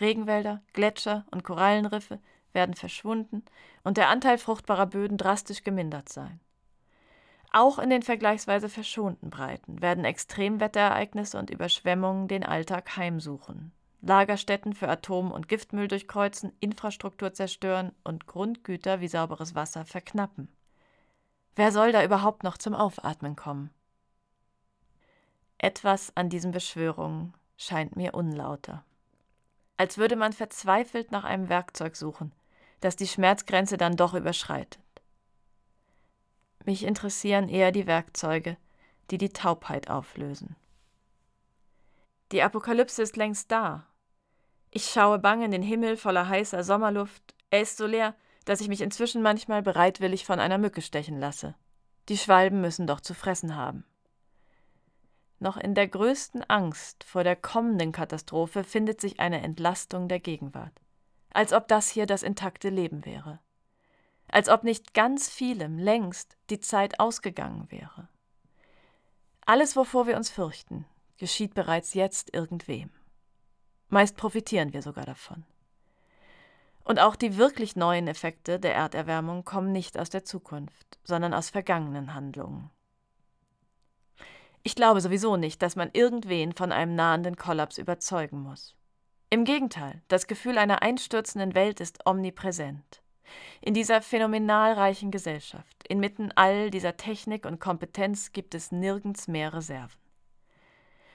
Regenwälder, 0.00 0.60
Gletscher 0.72 1.24
und 1.30 1.44
Korallenriffe 1.44 2.18
werden 2.52 2.74
verschwunden 2.74 3.44
und 3.84 3.96
der 3.96 4.08
Anteil 4.08 4.38
fruchtbarer 4.38 4.86
Böden 4.86 5.16
drastisch 5.16 5.62
gemindert 5.64 6.08
sein. 6.08 6.40
Auch 7.52 7.78
in 7.78 7.90
den 7.90 8.02
vergleichsweise 8.02 8.68
verschonten 8.68 9.30
Breiten 9.30 9.82
werden 9.82 10.04
Extremwetterereignisse 10.04 11.38
und 11.38 11.50
Überschwemmungen 11.50 12.28
den 12.28 12.44
Alltag 12.44 12.96
heimsuchen, 12.96 13.72
Lagerstätten 14.02 14.72
für 14.72 14.88
Atom- 14.88 15.32
und 15.32 15.48
Giftmüll 15.48 15.88
durchkreuzen, 15.88 16.52
Infrastruktur 16.60 17.32
zerstören 17.34 17.92
und 18.04 18.26
Grundgüter 18.26 19.00
wie 19.00 19.08
sauberes 19.08 19.54
Wasser 19.54 19.84
verknappen. 19.84 20.48
Wer 21.56 21.72
soll 21.72 21.90
da 21.90 22.04
überhaupt 22.04 22.44
noch 22.44 22.56
zum 22.56 22.74
Aufatmen 22.74 23.34
kommen? 23.34 23.70
Etwas 25.58 26.16
an 26.16 26.30
diesen 26.30 26.52
Beschwörungen 26.52 27.34
scheint 27.56 27.96
mir 27.96 28.14
unlauter. 28.14 28.84
Als 29.76 29.98
würde 29.98 30.16
man 30.16 30.32
verzweifelt 30.32 31.10
nach 31.10 31.24
einem 31.24 31.48
Werkzeug 31.48 31.96
suchen, 31.96 32.32
das 32.80 32.96
die 32.96 33.06
Schmerzgrenze 33.06 33.76
dann 33.76 33.96
doch 33.96 34.14
überschreitet. 34.14 34.80
Mich 36.64 36.84
interessieren 36.84 37.48
eher 37.48 37.72
die 37.72 37.86
Werkzeuge, 37.86 38.56
die 39.10 39.18
die 39.18 39.30
Taubheit 39.30 39.88
auflösen. 39.88 40.56
Die 42.32 42.42
Apokalypse 42.42 43.02
ist 43.02 43.16
längst 43.16 43.50
da. 43.50 43.86
Ich 44.70 44.84
schaue 44.86 45.18
bang 45.18 45.42
in 45.42 45.50
den 45.50 45.62
Himmel 45.62 45.96
voller 45.96 46.28
heißer 46.28 46.62
Sommerluft. 46.62 47.34
Er 47.50 47.62
ist 47.62 47.76
so 47.76 47.86
leer, 47.86 48.14
dass 48.44 48.60
ich 48.60 48.68
mich 48.68 48.80
inzwischen 48.80 49.22
manchmal 49.22 49.62
bereitwillig 49.62 50.24
von 50.24 50.38
einer 50.38 50.58
Mücke 50.58 50.80
stechen 50.80 51.18
lasse. 51.18 51.54
Die 52.08 52.18
Schwalben 52.18 52.60
müssen 52.60 52.86
doch 52.86 53.00
zu 53.00 53.14
fressen 53.14 53.56
haben. 53.56 53.84
Noch 55.40 55.56
in 55.56 55.74
der 55.74 55.88
größten 55.88 56.44
Angst 56.48 57.02
vor 57.04 57.24
der 57.24 57.34
kommenden 57.34 57.92
Katastrophe 57.92 58.62
findet 58.62 59.00
sich 59.00 59.18
eine 59.20 59.40
Entlastung 59.42 60.06
der 60.06 60.20
Gegenwart. 60.20 60.80
Als 61.32 61.52
ob 61.52 61.68
das 61.68 61.88
hier 61.88 62.06
das 62.06 62.22
intakte 62.22 62.68
Leben 62.68 63.04
wäre. 63.04 63.38
Als 64.28 64.48
ob 64.48 64.64
nicht 64.64 64.94
ganz 64.94 65.28
vielem 65.28 65.78
längst 65.78 66.36
die 66.50 66.60
Zeit 66.60 67.00
ausgegangen 67.00 67.70
wäre. 67.70 68.08
Alles, 69.46 69.74
wovor 69.76 70.06
wir 70.06 70.16
uns 70.16 70.30
fürchten, 70.30 70.86
geschieht 71.18 71.54
bereits 71.54 71.94
jetzt 71.94 72.32
irgendwem. 72.34 72.90
Meist 73.88 74.16
profitieren 74.16 74.72
wir 74.72 74.82
sogar 74.82 75.04
davon. 75.04 75.44
Und 76.84 76.98
auch 76.98 77.16
die 77.16 77.36
wirklich 77.36 77.76
neuen 77.76 78.08
Effekte 78.08 78.58
der 78.58 78.74
Erderwärmung 78.74 79.44
kommen 79.44 79.72
nicht 79.72 79.98
aus 79.98 80.10
der 80.10 80.24
Zukunft, 80.24 80.98
sondern 81.04 81.34
aus 81.34 81.50
vergangenen 81.50 82.14
Handlungen. 82.14 82.70
Ich 84.62 84.74
glaube 84.74 85.00
sowieso 85.00 85.36
nicht, 85.36 85.62
dass 85.62 85.76
man 85.76 85.90
irgendwen 85.92 86.52
von 86.52 86.72
einem 86.72 86.94
nahenden 86.94 87.36
Kollaps 87.36 87.78
überzeugen 87.78 88.40
muss. 88.40 88.76
Im 89.32 89.44
Gegenteil, 89.44 90.02
das 90.08 90.26
Gefühl 90.26 90.58
einer 90.58 90.82
einstürzenden 90.82 91.54
Welt 91.54 91.78
ist 91.78 92.04
omnipräsent. 92.04 93.00
In 93.60 93.74
dieser 93.74 94.02
phänomenal 94.02 94.72
reichen 94.72 95.12
Gesellschaft, 95.12 95.86
inmitten 95.86 96.32
all 96.34 96.72
dieser 96.72 96.96
Technik 96.96 97.46
und 97.46 97.60
Kompetenz 97.60 98.32
gibt 98.32 98.56
es 98.56 98.72
nirgends 98.72 99.28
mehr 99.28 99.54
Reserven. 99.54 100.00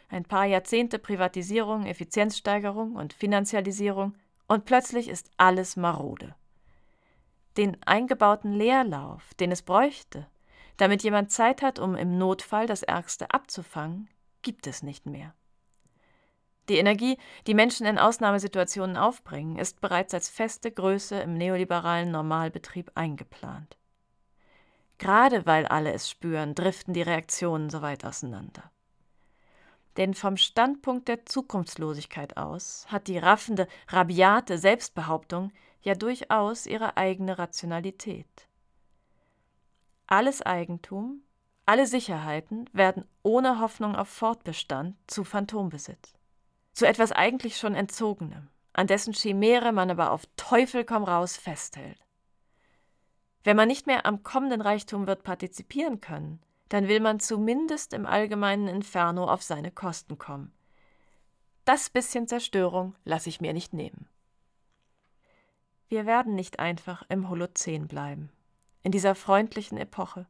Ein 0.08 0.24
paar 0.24 0.46
Jahrzehnte 0.46 0.98
Privatisierung, 0.98 1.86
Effizienzsteigerung 1.86 2.96
und 2.96 3.12
Finanzialisierung 3.12 4.16
und 4.48 4.64
plötzlich 4.64 5.10
ist 5.10 5.30
alles 5.36 5.76
marode. 5.76 6.36
Den 7.58 7.76
eingebauten 7.86 8.54
Leerlauf, 8.54 9.34
den 9.34 9.52
es 9.52 9.62
bräuchte, 9.62 10.26
damit 10.78 11.04
jemand 11.04 11.34
Zeit 11.34 11.62
hat, 11.62 11.80
um 11.80 11.98
im 11.98 12.18
Notfall 12.18 12.66
das 12.66 12.82
Ärgste 12.82 13.32
abzufangen, 13.32 14.10
gibt 14.42 14.68
es 14.68 14.84
nicht 14.84 15.06
mehr. 15.06 15.34
Die 16.70 16.78
Energie, 16.78 17.18
die 17.46 17.54
Menschen 17.54 17.86
in 17.86 18.00
Ausnahmesituationen 18.00 18.98
aufbringen, 18.98 19.58
ist 19.58 19.82
bereits 19.82 20.14
als 20.14 20.30
feste 20.30 20.72
Größe 20.72 21.20
im 21.20 21.36
neoliberalen 21.36 22.12
Normalbetrieb 22.12 22.92
eingeplant. 22.96 23.78
Gerade 24.98 25.46
weil 25.46 25.68
alle 25.68 25.94
es 25.94 26.10
spüren, 26.10 26.56
driften 26.56 26.94
die 26.94 27.02
Reaktionen 27.02 27.70
so 27.70 27.82
weit 27.82 28.06
auseinander. 28.06 28.72
Denn 29.98 30.14
vom 30.14 30.38
Standpunkt 30.38 31.08
der 31.08 31.26
Zukunftslosigkeit 31.26 32.38
aus 32.38 32.86
hat 32.90 33.08
die 33.08 33.18
raffende, 33.18 33.68
rabiate 33.88 34.58
Selbstbehauptung 34.58 35.52
ja 35.82 35.96
durchaus 35.96 36.66
ihre 36.66 36.98
eigene 36.98 37.38
Rationalität. 37.38 38.48
Alles 40.08 40.42
Eigentum, 40.42 41.22
alle 41.66 41.88
Sicherheiten 41.88 42.70
werden 42.74 43.06
ohne 43.24 43.60
Hoffnung 43.60 43.96
auf 43.96 44.10
Fortbestand 44.10 44.96
zu 45.08 45.24
Phantombesitz. 45.24 46.14
Zu 46.76 46.86
etwas 46.86 47.12
eigentlich 47.12 47.58
schon 47.58 47.74
Entzogenem, 47.74 48.50
an 48.74 48.86
dessen 48.86 49.14
Chimäre 49.14 49.72
man 49.72 49.90
aber 49.90 50.12
auf 50.12 50.28
Teufel 50.36 50.86
komm 50.86 51.04
raus 51.04 51.38
festhält. 51.38 51.98
Wenn 53.44 53.58
man 53.58 53.68
nicht 53.68 53.88
mehr 53.88 54.06
am 54.06 54.22
kommenden 54.22 54.62
Reichtum 54.62 55.08
wird 55.08 55.24
partizipieren 55.24 56.02
können, 56.02 56.42
dann 56.70 56.88
will 56.88 57.00
man 57.00 57.20
zumindest 57.20 57.94
im 57.94 58.06
allgemeinen 58.06 58.68
Inferno 58.68 59.26
auf 59.26 59.42
seine 59.42 59.72
Kosten 59.72 60.18
kommen. 60.18 60.52
Das 61.64 61.90
bisschen 61.90 62.28
Zerstörung 62.28 62.94
lasse 63.06 63.30
ich 63.30 63.42
mir 63.42 63.54
nicht 63.54 63.74
nehmen. 63.74 64.08
Wir 65.88 66.06
werden 66.06 66.36
nicht 66.36 66.60
einfach 66.60 67.04
im 67.10 67.30
Holozän 67.30 67.88
bleiben 67.88 68.30
in 68.86 68.92
dieser 68.92 69.16
freundlichen 69.16 69.80
Epoche, 69.80 70.28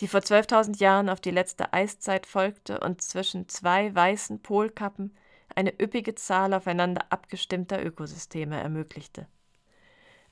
die 0.00 0.08
vor 0.08 0.20
12.000 0.20 0.78
Jahren 0.78 1.10
auf 1.10 1.20
die 1.20 1.30
letzte 1.30 1.74
Eiszeit 1.74 2.24
folgte 2.24 2.80
und 2.80 3.02
zwischen 3.02 3.50
zwei 3.50 3.94
weißen 3.94 4.40
Polkappen 4.40 5.14
eine 5.54 5.72
üppige 5.80 6.14
Zahl 6.14 6.54
aufeinander 6.54 7.06
abgestimmter 7.10 7.84
Ökosysteme 7.84 8.60
ermöglichte. 8.60 9.26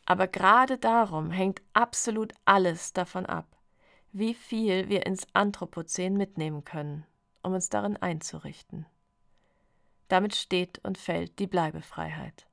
Aber 0.05 0.27
gerade 0.27 0.79
darum 0.79 1.31
hängt 1.31 1.63
absolut 1.73 2.33
alles 2.45 2.93
davon 2.93 3.27
ab, 3.27 3.47
wie 4.13 4.35
viel 4.35 4.89
wir 4.89 5.07
ins 5.07 5.27
Anthropozän 5.33 6.17
mitnehmen 6.17 6.65
können, 6.65 7.05
um 7.43 7.55
uns 7.55 7.69
darin 7.69 7.97
einzurichten. 7.97 8.87
Damit 10.09 10.37
steht 10.37 10.79
und 10.85 10.99
fällt 10.99 11.39
die 11.39 11.49
Bleibefreiheit. 11.49 12.47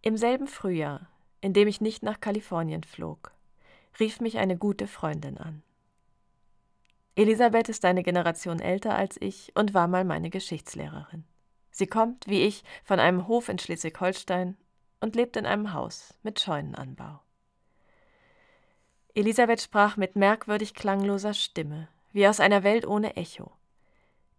Im 0.00 0.16
selben 0.16 0.46
Frühjahr 0.46 1.08
in 1.44 1.52
dem 1.52 1.68
ich 1.68 1.82
nicht 1.82 2.02
nach 2.02 2.20
Kalifornien 2.20 2.84
flog, 2.84 3.30
rief 4.00 4.18
mich 4.18 4.38
eine 4.38 4.56
gute 4.56 4.86
Freundin 4.86 5.36
an. 5.36 5.62
Elisabeth 7.16 7.68
ist 7.68 7.84
eine 7.84 8.02
Generation 8.02 8.60
älter 8.60 8.96
als 8.96 9.16
ich 9.20 9.52
und 9.54 9.72
war 9.72 9.86
mal 9.86 10.04
meine 10.04 10.30
Geschichtslehrerin. 10.30 11.24
Sie 11.70 11.86
kommt, 11.86 12.26
wie 12.26 12.42
ich, 12.42 12.64
von 12.84 12.98
einem 12.98 13.28
Hof 13.28 13.48
in 13.48 13.58
Schleswig-Holstein 13.58 14.56
und 15.00 15.16
lebt 15.16 15.36
in 15.36 15.46
einem 15.46 15.72
Haus 15.72 16.14
mit 16.22 16.40
Scheunenanbau. 16.40 17.20
Elisabeth 19.14 19.60
sprach 19.60 19.96
mit 19.96 20.16
merkwürdig 20.16 20.74
klangloser 20.74 21.34
Stimme, 21.34 21.88
wie 22.12 22.26
aus 22.26 22.40
einer 22.40 22.64
Welt 22.64 22.86
ohne 22.86 23.16
Echo. 23.16 23.52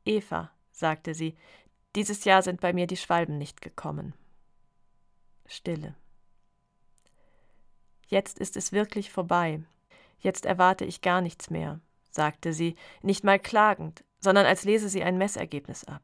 Eva, 0.03 0.51
sagte 0.71 1.13
sie, 1.13 1.37
dieses 1.95 2.25
Jahr 2.25 2.41
sind 2.41 2.59
bei 2.59 2.73
mir 2.73 2.87
die 2.87 2.97
Schwalben 2.97 3.37
nicht 3.37 3.61
gekommen. 3.61 4.13
Stille. 5.45 5.95
Jetzt 8.07 8.39
ist 8.39 8.57
es 8.57 8.73
wirklich 8.73 9.11
vorbei. 9.11 9.63
Jetzt 10.19 10.45
erwarte 10.45 10.83
ich 10.83 11.01
gar 11.01 11.21
nichts 11.21 11.49
mehr, 11.49 11.79
sagte 12.15 12.53
sie, 12.53 12.75
nicht 13.01 13.23
mal 13.23 13.39
klagend, 13.39 14.03
sondern 14.19 14.45
als 14.45 14.63
lese 14.63 14.89
sie 14.89 15.03
ein 15.03 15.17
Messergebnis 15.17 15.83
ab. 15.83 16.01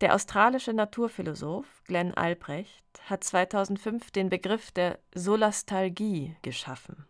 Der 0.00 0.14
australische 0.14 0.72
Naturphilosoph 0.72 1.82
Glenn 1.84 2.14
Albrecht 2.14 2.84
hat 3.04 3.22
2005 3.22 4.10
den 4.10 4.30
Begriff 4.30 4.72
der 4.72 4.98
Solastalgie 5.14 6.36
geschaffen, 6.40 7.04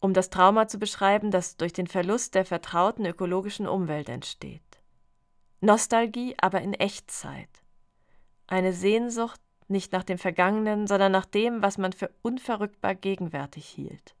um 0.00 0.12
das 0.12 0.28
Trauma 0.28 0.66
zu 0.66 0.78
beschreiben, 0.78 1.30
das 1.30 1.56
durch 1.56 1.72
den 1.72 1.86
Verlust 1.86 2.34
der 2.34 2.44
vertrauten 2.44 3.06
ökologischen 3.06 3.68
Umwelt 3.68 4.08
entsteht. 4.08 4.62
Nostalgie 5.60 6.34
aber 6.40 6.60
in 6.60 6.74
Echtzeit. 6.74 7.48
Eine 8.48 8.72
Sehnsucht 8.72 9.40
nicht 9.68 9.92
nach 9.92 10.04
dem 10.04 10.18
Vergangenen, 10.18 10.86
sondern 10.86 11.12
nach 11.12 11.26
dem, 11.26 11.62
was 11.62 11.78
man 11.78 11.92
für 11.92 12.10
unverrückbar 12.22 12.94
gegenwärtig 12.94 13.66
hielt. 13.66 14.14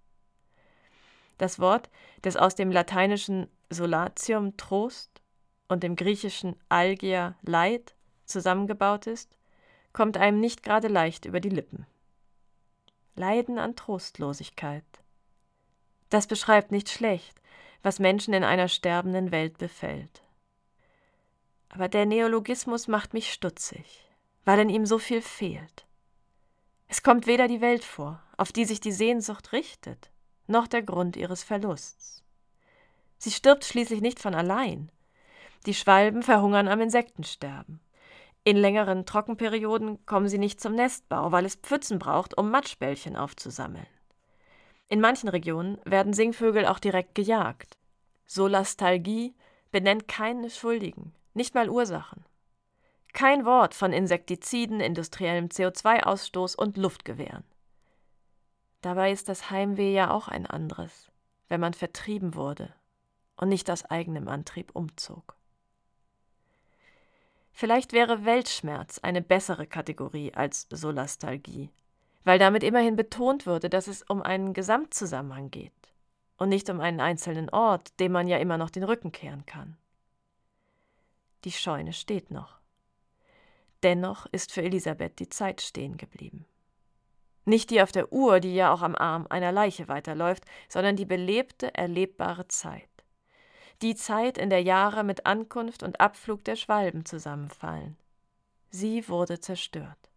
Das 1.38 1.58
Wort, 1.58 1.88
das 2.22 2.36
aus 2.36 2.54
dem 2.54 2.70
lateinischen 2.70 3.48
Solatium 3.70 4.56
Trost 4.56 5.22
und 5.68 5.82
dem 5.82 5.96
griechischen 5.96 6.56
Algia 6.68 7.36
Leid 7.42 7.94
zusammengebaut 8.24 9.06
ist, 9.06 9.36
kommt 9.92 10.16
einem 10.16 10.40
nicht 10.40 10.62
gerade 10.62 10.88
leicht 10.88 11.24
über 11.24 11.40
die 11.40 11.48
Lippen. 11.48 11.86
Leiden 13.14 13.58
an 13.58 13.74
Trostlosigkeit. 13.74 14.84
Das 16.10 16.26
beschreibt 16.26 16.72
nicht 16.72 16.88
schlecht, 16.88 17.40
was 17.82 17.98
Menschen 17.98 18.34
in 18.34 18.44
einer 18.44 18.68
sterbenden 18.68 19.30
Welt 19.30 19.58
befällt. 19.58 20.22
Aber 21.68 21.88
der 21.88 22.06
Neologismus 22.06 22.88
macht 22.88 23.12
mich 23.14 23.32
stutzig, 23.32 24.08
weil 24.44 24.58
in 24.60 24.70
ihm 24.70 24.86
so 24.86 24.98
viel 24.98 25.20
fehlt. 25.20 25.86
Es 26.86 27.02
kommt 27.02 27.26
weder 27.26 27.48
die 27.48 27.60
Welt 27.60 27.84
vor, 27.84 28.22
auf 28.36 28.52
die 28.52 28.64
sich 28.64 28.80
die 28.80 28.92
Sehnsucht 28.92 29.52
richtet, 29.52 30.10
noch 30.48 30.66
der 30.66 30.82
Grund 30.82 31.16
ihres 31.16 31.42
Verlusts. 31.42 32.24
Sie 33.18 33.30
stirbt 33.30 33.64
schließlich 33.64 34.00
nicht 34.00 34.20
von 34.20 34.34
allein. 34.34 34.90
Die 35.66 35.74
Schwalben 35.74 36.22
verhungern 36.22 36.68
am 36.68 36.80
Insektensterben. 36.80 37.80
In 38.44 38.56
längeren 38.56 39.04
Trockenperioden 39.04 40.04
kommen 40.06 40.28
sie 40.28 40.38
nicht 40.38 40.60
zum 40.60 40.74
Nestbau, 40.74 41.32
weil 41.32 41.44
es 41.44 41.56
Pfützen 41.56 41.98
braucht, 41.98 42.38
um 42.38 42.50
Matschbällchen 42.50 43.16
aufzusammeln. 43.16 43.86
In 44.88 45.00
manchen 45.00 45.28
Regionen 45.28 45.78
werden 45.84 46.14
Singvögel 46.14 46.64
auch 46.64 46.78
direkt 46.78 47.14
gejagt. 47.14 47.76
Solastalgie 48.26 49.34
benennt 49.70 50.08
keine 50.08 50.48
Schuldigen, 50.48 51.14
nicht 51.34 51.54
mal 51.54 51.68
Ursachen. 51.68 52.24
Kein 53.12 53.44
Wort 53.44 53.74
von 53.74 53.92
Insektiziden, 53.92 54.80
industriellem 54.80 55.48
CO2-Ausstoß 55.48 56.56
und 56.56 56.76
Luftgewehren. 56.76 57.44
Dabei 58.80 59.10
ist 59.12 59.28
das 59.28 59.50
Heimweh 59.50 59.92
ja 59.92 60.10
auch 60.10 60.28
ein 60.28 60.46
anderes, 60.46 61.10
wenn 61.48 61.60
man 61.60 61.74
vertrieben 61.74 62.34
wurde 62.34 62.72
und 63.36 63.48
nicht 63.48 63.70
aus 63.70 63.84
eigenem 63.84 64.28
Antrieb 64.28 64.70
umzog. 64.74 65.36
Vielleicht 67.52 67.92
wäre 67.92 68.24
Weltschmerz 68.24 69.00
eine 69.00 69.20
bessere 69.20 69.66
Kategorie 69.66 70.32
als 70.32 70.68
Solastalgie, 70.70 71.70
weil 72.22 72.38
damit 72.38 72.62
immerhin 72.62 72.94
betont 72.94 73.46
würde, 73.46 73.68
dass 73.68 73.88
es 73.88 74.02
um 74.02 74.22
einen 74.22 74.54
Gesamtzusammenhang 74.54 75.50
geht 75.50 75.72
und 76.36 76.50
nicht 76.50 76.70
um 76.70 76.80
einen 76.80 77.00
einzelnen 77.00 77.50
Ort, 77.50 77.98
dem 77.98 78.12
man 78.12 78.28
ja 78.28 78.38
immer 78.38 78.58
noch 78.58 78.70
den 78.70 78.84
Rücken 78.84 79.10
kehren 79.10 79.44
kann. 79.44 79.76
Die 81.44 81.52
Scheune 81.52 81.92
steht 81.92 82.30
noch. 82.30 82.60
Dennoch 83.82 84.26
ist 84.26 84.52
für 84.52 84.62
Elisabeth 84.62 85.18
die 85.18 85.28
Zeit 85.28 85.60
stehen 85.60 85.96
geblieben. 85.96 86.46
Nicht 87.48 87.70
die 87.70 87.80
auf 87.80 87.92
der 87.92 88.12
Uhr, 88.12 88.40
die 88.40 88.54
ja 88.54 88.70
auch 88.70 88.82
am 88.82 88.94
Arm 88.94 89.26
einer 89.30 89.52
Leiche 89.52 89.88
weiterläuft, 89.88 90.44
sondern 90.68 90.96
die 90.96 91.06
belebte, 91.06 91.74
erlebbare 91.74 92.46
Zeit. 92.48 92.90
Die 93.80 93.94
Zeit, 93.94 94.36
in 94.36 94.50
der 94.50 94.60
Jahre 94.60 95.02
mit 95.02 95.24
Ankunft 95.24 95.82
und 95.82 95.98
Abflug 95.98 96.44
der 96.44 96.56
Schwalben 96.56 97.06
zusammenfallen. 97.06 97.96
Sie 98.68 99.08
wurde 99.08 99.40
zerstört. 99.40 100.10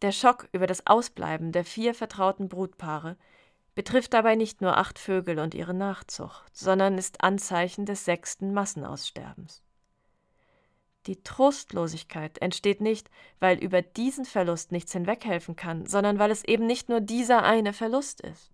Der 0.00 0.12
Schock 0.12 0.48
über 0.52 0.68
das 0.68 0.86
Ausbleiben 0.86 1.50
der 1.50 1.64
vier 1.64 1.96
vertrauten 1.96 2.48
Brutpaare 2.48 3.16
betrifft 3.74 4.14
dabei 4.14 4.36
nicht 4.36 4.60
nur 4.60 4.76
acht 4.76 5.00
Vögel 5.00 5.40
und 5.40 5.52
ihre 5.52 5.74
Nachzucht, 5.74 6.56
sondern 6.56 6.96
ist 6.96 7.24
Anzeichen 7.24 7.86
des 7.86 8.04
sechsten 8.04 8.54
Massenaussterbens. 8.54 9.64
Die 11.06 11.22
Trostlosigkeit 11.22 12.38
entsteht 12.38 12.80
nicht, 12.80 13.10
weil 13.40 13.58
über 13.58 13.82
diesen 13.82 14.24
Verlust 14.24 14.72
nichts 14.72 14.92
hinweghelfen 14.92 15.56
kann, 15.56 15.86
sondern 15.86 16.18
weil 16.18 16.30
es 16.30 16.44
eben 16.44 16.66
nicht 16.66 16.88
nur 16.88 17.00
dieser 17.00 17.44
eine 17.44 17.72
Verlust 17.72 18.20
ist. 18.20 18.52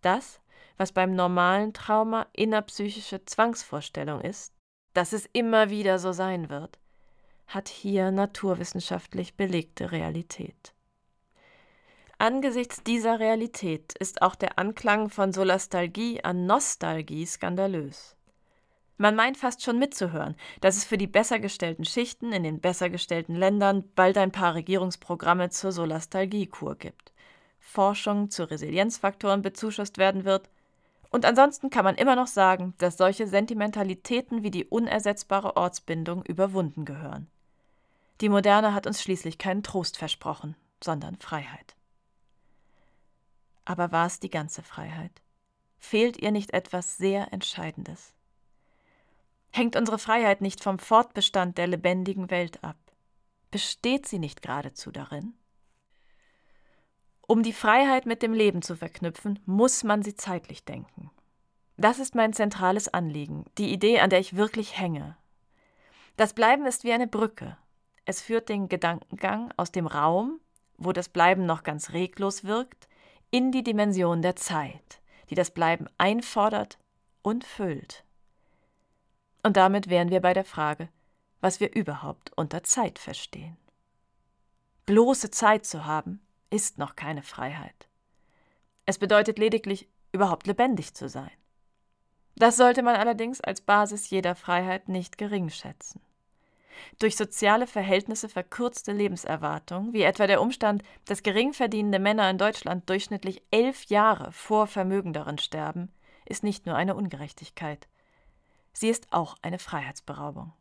Das, 0.00 0.40
was 0.76 0.92
beim 0.92 1.14
normalen 1.14 1.72
Trauma 1.72 2.26
innerpsychische 2.32 3.24
Zwangsvorstellung 3.24 4.20
ist, 4.20 4.52
dass 4.92 5.12
es 5.12 5.28
immer 5.32 5.70
wieder 5.70 5.98
so 5.98 6.12
sein 6.12 6.48
wird, 6.48 6.78
hat 7.46 7.68
hier 7.68 8.10
naturwissenschaftlich 8.10 9.36
belegte 9.36 9.92
Realität. 9.92 10.74
Angesichts 12.18 12.82
dieser 12.82 13.20
Realität 13.20 13.92
ist 13.98 14.22
auch 14.22 14.34
der 14.34 14.58
Anklang 14.58 15.10
von 15.10 15.32
Solastalgie 15.32 16.24
an 16.24 16.46
Nostalgie 16.46 17.26
skandalös. 17.26 18.15
Man 18.98 19.14
meint 19.14 19.36
fast 19.36 19.62
schon 19.62 19.78
mitzuhören, 19.78 20.36
dass 20.60 20.76
es 20.76 20.84
für 20.84 20.96
die 20.96 21.06
besser 21.06 21.38
gestellten 21.38 21.84
Schichten 21.84 22.32
in 22.32 22.44
den 22.44 22.60
besser 22.60 22.88
gestellten 22.88 23.34
Ländern 23.34 23.84
bald 23.94 24.16
ein 24.16 24.32
paar 24.32 24.54
Regierungsprogramme 24.54 25.50
zur 25.50 25.72
Solastalgiekur 25.72 26.76
gibt, 26.76 27.12
Forschung 27.60 28.30
zu 28.30 28.50
Resilienzfaktoren 28.50 29.42
bezuschusst 29.42 29.98
werden 29.98 30.24
wird, 30.24 30.48
und 31.10 31.24
ansonsten 31.24 31.70
kann 31.70 31.84
man 31.84 31.94
immer 31.94 32.16
noch 32.16 32.26
sagen, 32.26 32.74
dass 32.78 32.96
solche 32.96 33.26
Sentimentalitäten 33.26 34.42
wie 34.42 34.50
die 34.50 34.64
unersetzbare 34.64 35.56
Ortsbindung 35.56 36.24
überwunden 36.24 36.84
gehören. 36.84 37.28
Die 38.20 38.28
Moderne 38.28 38.74
hat 38.74 38.86
uns 38.86 39.02
schließlich 39.02 39.38
keinen 39.38 39.62
Trost 39.62 39.98
versprochen, 39.98 40.56
sondern 40.82 41.16
Freiheit. 41.16 41.76
Aber 43.64 43.92
war 43.92 44.06
es 44.06 44.20
die 44.20 44.30
ganze 44.30 44.62
Freiheit? 44.62 45.12
Fehlt 45.78 46.16
ihr 46.18 46.32
nicht 46.32 46.52
etwas 46.52 46.96
sehr 46.96 47.32
Entscheidendes? 47.32 48.15
Hängt 49.56 49.74
unsere 49.74 49.98
Freiheit 49.98 50.42
nicht 50.42 50.62
vom 50.62 50.78
Fortbestand 50.78 51.56
der 51.56 51.66
lebendigen 51.66 52.30
Welt 52.30 52.62
ab? 52.62 52.76
Besteht 53.50 54.06
sie 54.06 54.18
nicht 54.18 54.42
geradezu 54.42 54.90
darin? 54.90 55.32
Um 57.26 57.42
die 57.42 57.54
Freiheit 57.54 58.04
mit 58.04 58.20
dem 58.22 58.34
Leben 58.34 58.60
zu 58.60 58.76
verknüpfen, 58.76 59.38
muss 59.46 59.82
man 59.82 60.02
sie 60.02 60.14
zeitlich 60.14 60.66
denken. 60.66 61.10
Das 61.78 61.98
ist 61.98 62.14
mein 62.14 62.34
zentrales 62.34 62.92
Anliegen, 62.92 63.46
die 63.56 63.72
Idee, 63.72 64.00
an 64.00 64.10
der 64.10 64.20
ich 64.20 64.36
wirklich 64.36 64.76
hänge. 64.78 65.16
Das 66.18 66.34
Bleiben 66.34 66.66
ist 66.66 66.84
wie 66.84 66.92
eine 66.92 67.06
Brücke. 67.06 67.56
Es 68.04 68.20
führt 68.20 68.50
den 68.50 68.68
Gedankengang 68.68 69.54
aus 69.56 69.72
dem 69.72 69.86
Raum, 69.86 70.38
wo 70.76 70.92
das 70.92 71.08
Bleiben 71.08 71.46
noch 71.46 71.62
ganz 71.62 71.94
reglos 71.94 72.44
wirkt, 72.44 72.90
in 73.30 73.52
die 73.52 73.62
Dimension 73.62 74.20
der 74.20 74.36
Zeit, 74.36 75.00
die 75.30 75.34
das 75.34 75.50
Bleiben 75.50 75.86
einfordert 75.96 76.76
und 77.22 77.42
füllt. 77.42 78.05
Und 79.46 79.56
damit 79.56 79.88
wären 79.88 80.10
wir 80.10 80.20
bei 80.20 80.34
der 80.34 80.44
Frage, 80.44 80.88
was 81.40 81.60
wir 81.60 81.72
überhaupt 81.72 82.32
unter 82.34 82.64
Zeit 82.64 82.98
verstehen. 82.98 83.56
Bloße 84.86 85.30
Zeit 85.30 85.64
zu 85.64 85.84
haben, 85.84 86.20
ist 86.50 86.78
noch 86.78 86.96
keine 86.96 87.22
Freiheit. 87.22 87.88
Es 88.86 88.98
bedeutet 88.98 89.38
lediglich, 89.38 89.88
überhaupt 90.10 90.48
lebendig 90.48 90.94
zu 90.94 91.08
sein. 91.08 91.30
Das 92.34 92.56
sollte 92.56 92.82
man 92.82 92.96
allerdings 92.96 93.40
als 93.40 93.60
Basis 93.60 94.10
jeder 94.10 94.34
Freiheit 94.34 94.88
nicht 94.88 95.16
gering 95.16 95.48
schätzen. 95.48 96.00
Durch 96.98 97.14
soziale 97.14 97.68
Verhältnisse 97.68 98.28
verkürzte 98.28 98.90
Lebenserwartung, 98.90 99.92
wie 99.92 100.02
etwa 100.02 100.26
der 100.26 100.42
Umstand, 100.42 100.82
dass 101.04 101.22
geringverdienende 101.22 102.00
Männer 102.00 102.28
in 102.30 102.38
Deutschland 102.38 102.90
durchschnittlich 102.90 103.44
elf 103.52 103.84
Jahre 103.84 104.32
vor 104.32 104.66
Vermögenderen 104.66 105.38
sterben, 105.38 105.92
ist 106.24 106.42
nicht 106.42 106.66
nur 106.66 106.74
eine 106.74 106.96
Ungerechtigkeit, 106.96 107.86
Sie 108.78 108.90
ist 108.90 109.10
auch 109.10 109.38
eine 109.40 109.58
Freiheitsberaubung. 109.58 110.52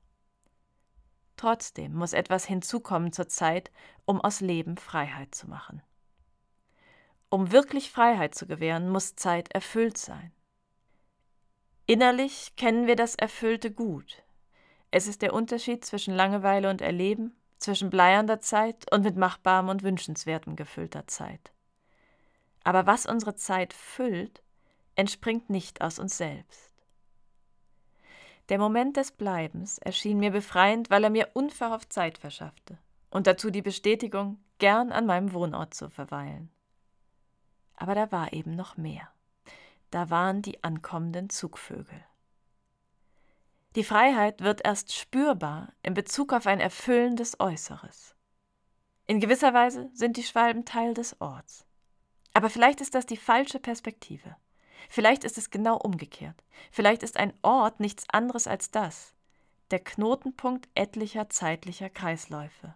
Trotzdem 1.36 1.94
muss 1.94 2.14
etwas 2.14 2.46
hinzukommen 2.46 3.12
zur 3.12 3.28
Zeit, 3.28 3.72
um 4.06 4.22
aus 4.22 4.40
Leben 4.40 4.78
Freiheit 4.78 5.36
zu 5.36 5.50
machen. 5.50 5.82
Um 7.28 7.52
wirklich 7.52 7.92
Freiheit 7.92 8.34
zu 8.34 8.48
gewähren, 8.48 8.90
muss 8.90 9.18
Zeit 9.18 9.52
erfüllt 9.52 9.98
sein. 9.98 10.32
Innerlich 11.88 12.56
kennen 12.56 12.88
wir 12.88 12.96
das 12.96 13.16
Erfüllte 13.16 13.70
gut. 13.70 14.24
Es 14.92 15.08
ist 15.08 15.22
der 15.22 15.34
Unterschied 15.34 15.84
zwischen 15.84 16.16
Langeweile 16.16 16.70
und 16.70 16.82
Erleben, 16.82 17.36
zwischen 17.58 17.90
bleiernder 17.90 18.40
Zeit 18.40 18.90
und 18.94 19.04
mit 19.04 19.18
machbarem 19.18 19.68
und 19.68 19.84
wünschenswertem 19.84 20.56
gefüllter 20.56 21.06
Zeit. 21.08 21.52
Aber 22.64 22.86
was 22.86 23.08
unsere 23.08 23.36
Zeit 23.36 23.74
füllt, 23.74 24.42
entspringt 24.96 25.50
nicht 25.50 25.82
aus 25.82 26.00
uns 26.00 26.16
selbst. 26.16 26.75
Der 28.50 28.60
Moment 28.60 28.98
des 28.98 29.12
Bleibens 29.12 29.80
erschien 29.80 30.20
mir 30.20 30.32
befreiend, 30.32 30.90
weil 30.90 31.04
er 31.04 31.10
mir 31.10 31.30
unverhofft 31.34 31.92
Zeit 31.92 32.18
verschaffte 32.18 32.78
und 33.10 33.28
dazu 33.28 33.50
die 33.50 33.62
Bestätigung, 33.62 34.40
gern 34.58 34.92
an 34.92 35.06
meinem 35.06 35.34
Wohnort 35.34 35.74
zu 35.74 35.90
verweilen. 35.90 36.52
Aber 37.76 37.96
da 37.96 38.12
war 38.12 38.34
eben 38.34 38.56
noch 38.56 38.78
mehr. 38.78 39.10
Da 39.92 40.10
waren 40.10 40.42
die 40.42 40.64
ankommenden 40.64 41.30
Zugvögel. 41.30 42.04
Die 43.76 43.84
Freiheit 43.84 44.42
wird 44.42 44.64
erst 44.64 44.94
spürbar 44.94 45.74
in 45.82 45.94
Bezug 45.94 46.32
auf 46.32 46.48
ein 46.48 46.60
erfüllendes 46.60 47.40
Äußeres. 47.40 48.16
In 49.08 49.20
gewisser 49.20 49.54
Weise 49.54 49.90
sind 49.94 50.18
die 50.18 50.24
Schwalben 50.24 50.66
Teil 50.66 50.94
des 50.94 51.20
Orts. 51.20 51.66
Aber 52.34 52.50
vielleicht 52.50 52.82
ist 52.82 52.96
das 52.96 53.06
die 53.06 53.18
falsche 53.18 53.60
Perspektive. 53.60 54.36
Vielleicht 54.90 55.24
ist 55.24 55.38
es 55.38 55.50
genau 55.50 55.78
umgekehrt. 55.78 56.44
Vielleicht 56.72 57.04
ist 57.04 57.18
ein 57.18 57.34
Ort 57.42 57.80
nichts 57.80 58.06
anderes 58.10 58.48
als 58.48 58.72
das, 58.72 59.14
der 59.72 59.80
Knotenpunkt 59.80 60.70
etlicher 60.76 61.30
zeitlicher 61.30 61.90
Kreisläufe. 61.90 62.76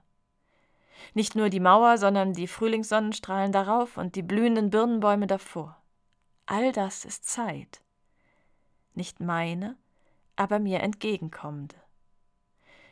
Nicht 1.13 1.35
nur 1.35 1.49
die 1.49 1.59
Mauer, 1.61 1.97
sondern 1.97 2.33
die 2.33 2.47
Frühlingssonnenstrahlen 2.47 3.51
darauf 3.51 3.97
und 3.97 4.15
die 4.15 4.23
blühenden 4.23 4.69
Birnenbäume 4.69 5.27
davor. 5.27 5.81
All 6.45 6.71
das 6.71 7.05
ist 7.05 7.25
Zeit. 7.25 7.81
Nicht 8.95 9.19
meine, 9.19 9.77
aber 10.35 10.59
mir 10.59 10.81
entgegenkommende. 10.81 11.75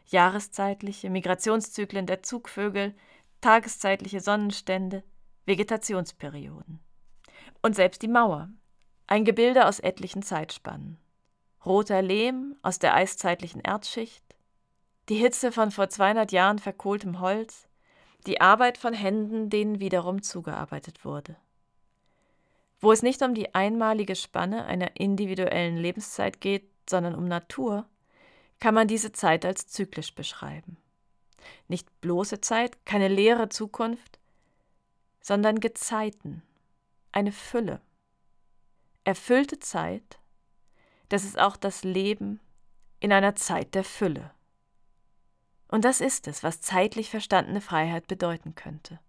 jahreszeitliche 0.06 1.10
Migrationszyklen 1.10 2.06
der 2.06 2.24
Zugvögel, 2.24 2.96
tageszeitliche 3.42 4.22
Sonnenstände, 4.22 5.04
Vegetationsperioden. 5.46 6.80
Und 7.62 7.76
selbst 7.76 8.02
die 8.02 8.08
Mauer, 8.08 8.50
ein 9.08 9.24
Gebilde 9.24 9.66
aus 9.66 9.80
etlichen 9.80 10.22
Zeitspannen. 10.22 10.98
Roter 11.66 12.02
Lehm 12.02 12.56
aus 12.62 12.78
der 12.80 12.94
eiszeitlichen 12.94 13.62
Erdschicht, 13.62 14.24
die 15.10 15.16
Hitze 15.16 15.52
von 15.52 15.72
vor 15.72 15.90
200 15.90 16.32
Jahren 16.34 16.60
verkohltem 16.60 17.22
Holz, 17.22 17.68
die 18.26 18.42
Arbeit 18.42 18.78
von 18.78 18.94
Händen, 18.94 19.50
denen 19.50 19.80
wiederum 19.80 20.22
zugearbeitet 20.22 21.06
wurde. 21.06 21.38
Wo 22.80 22.92
es 22.92 23.02
nicht 23.02 23.22
um 23.22 23.34
die 23.34 23.56
einmalige 23.56 24.16
Spanne 24.16 24.66
einer 24.66 24.98
individuellen 25.00 25.78
Lebenszeit 25.78 26.42
geht, 26.42 26.70
sondern 26.90 27.16
um 27.16 27.26
Natur, 27.26 27.86
kann 28.60 28.74
man 28.74 28.88
diese 28.88 29.12
Zeit 29.12 29.46
als 29.46 29.68
zyklisch 29.68 30.14
beschreiben. 30.14 30.78
Nicht 31.68 32.02
bloße 32.02 32.42
Zeit, 32.42 32.86
keine 32.86 33.08
leere 33.08 33.50
Zukunft, 33.50 34.20
sondern 35.22 35.60
Gezeiten, 35.60 36.44
eine 37.12 37.32
Fülle. 37.32 37.82
Erfüllte 39.08 39.58
Zeit, 39.60 40.20
das 41.08 41.24
ist 41.24 41.40
auch 41.40 41.56
das 41.56 41.86
Leben 41.86 42.42
in 43.00 43.14
einer 43.14 43.36
Zeit 43.38 43.74
der 43.74 43.86
Fülle. 43.86 44.32
Und 45.70 45.86
das 45.86 46.02
ist 46.02 46.28
es, 46.28 46.44
was 46.44 46.60
zeitlich 46.60 47.10
verstandene 47.10 47.62
Freiheit 47.62 48.08
bedeuten 48.08 48.56
könnte. 48.56 49.00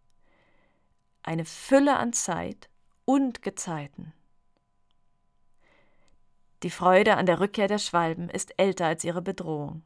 Eine 1.25 1.45
Fülle 1.45 1.97
an 1.97 2.13
Zeit 2.13 2.69
und 3.07 3.43
Gezeiten. 3.43 4.13
Die 6.63 6.71
Freude 6.71 7.17
an 7.17 7.27
der 7.27 7.41
Rückkehr 7.41 7.67
der 7.67 7.79
Schwalben 7.79 8.31
ist 8.31 8.55
älter 8.57 8.87
als 8.87 9.03
ihre 9.03 9.21
Bedrohung. 9.21 9.83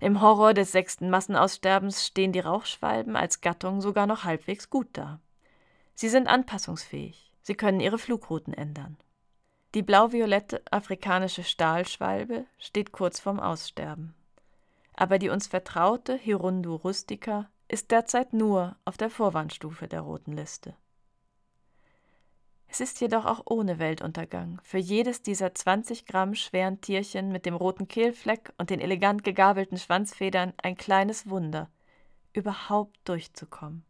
Im 0.00 0.20
Horror 0.20 0.54
des 0.54 0.72
sechsten 0.72 1.08
Massenaussterbens 1.08 2.04
stehen 2.04 2.32
die 2.32 2.40
Rauchschwalben 2.40 3.14
als 3.14 3.42
Gattung 3.42 3.80
sogar 3.80 4.08
noch 4.08 4.24
halbwegs 4.24 4.70
gut 4.70 4.88
da. 4.94 5.20
Sie 5.94 6.08
sind 6.08 6.26
anpassungsfähig, 6.26 7.27
sie 7.42 7.54
können 7.54 7.80
ihre 7.80 7.98
Flugrouten 7.98 8.54
ändern. 8.54 8.96
Die 9.74 9.82
blau-violette 9.82 10.62
afrikanische 10.70 11.44
Stahlschwalbe 11.44 12.46
steht 12.58 12.92
kurz 12.92 13.20
vorm 13.20 13.38
Aussterben. 13.38 14.14
Aber 14.94 15.18
die 15.18 15.28
uns 15.28 15.46
vertraute 15.46 16.16
Hirundu 16.16 16.74
rustica 16.74 17.50
ist 17.68 17.90
derzeit 17.90 18.32
nur 18.32 18.76
auf 18.84 18.96
der 18.96 19.10
Vorwandstufe 19.10 19.86
der 19.86 20.00
roten 20.00 20.32
Liste. 20.32 20.74
Es 22.66 22.80
ist 22.80 23.00
jedoch 23.00 23.24
auch 23.24 23.42
ohne 23.46 23.78
Weltuntergang 23.78 24.60
für 24.62 24.78
jedes 24.78 25.22
dieser 25.22 25.54
20 25.54 26.06
Gramm 26.06 26.34
schweren 26.34 26.80
Tierchen 26.80 27.32
mit 27.32 27.46
dem 27.46 27.54
roten 27.54 27.88
Kehlfleck 27.88 28.52
und 28.58 28.70
den 28.70 28.80
elegant 28.80 29.24
gegabelten 29.24 29.78
Schwanzfedern 29.78 30.52
ein 30.62 30.76
kleines 30.76 31.28
Wunder, 31.30 31.70
überhaupt 32.34 32.96
durchzukommen. 33.04 33.84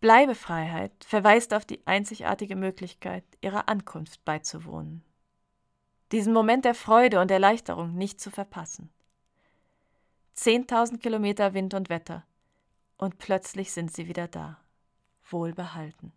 Bleibefreiheit 0.00 0.92
verweist 1.04 1.54
auf 1.54 1.64
die 1.64 1.86
einzigartige 1.86 2.56
Möglichkeit, 2.56 3.24
ihrer 3.40 3.68
Ankunft 3.68 4.24
beizuwohnen. 4.24 5.02
Diesen 6.12 6.32
Moment 6.32 6.64
der 6.64 6.74
Freude 6.74 7.20
und 7.20 7.30
Erleichterung 7.30 7.94
nicht 7.94 8.20
zu 8.20 8.30
verpassen. 8.30 8.90
Zehntausend 10.34 11.02
Kilometer 11.02 11.54
Wind 11.54 11.74
und 11.74 11.88
Wetter, 11.88 12.24
und 12.98 13.18
plötzlich 13.18 13.72
sind 13.72 13.92
sie 13.92 14.06
wieder 14.06 14.28
da, 14.28 14.60
wohlbehalten. 15.30 16.12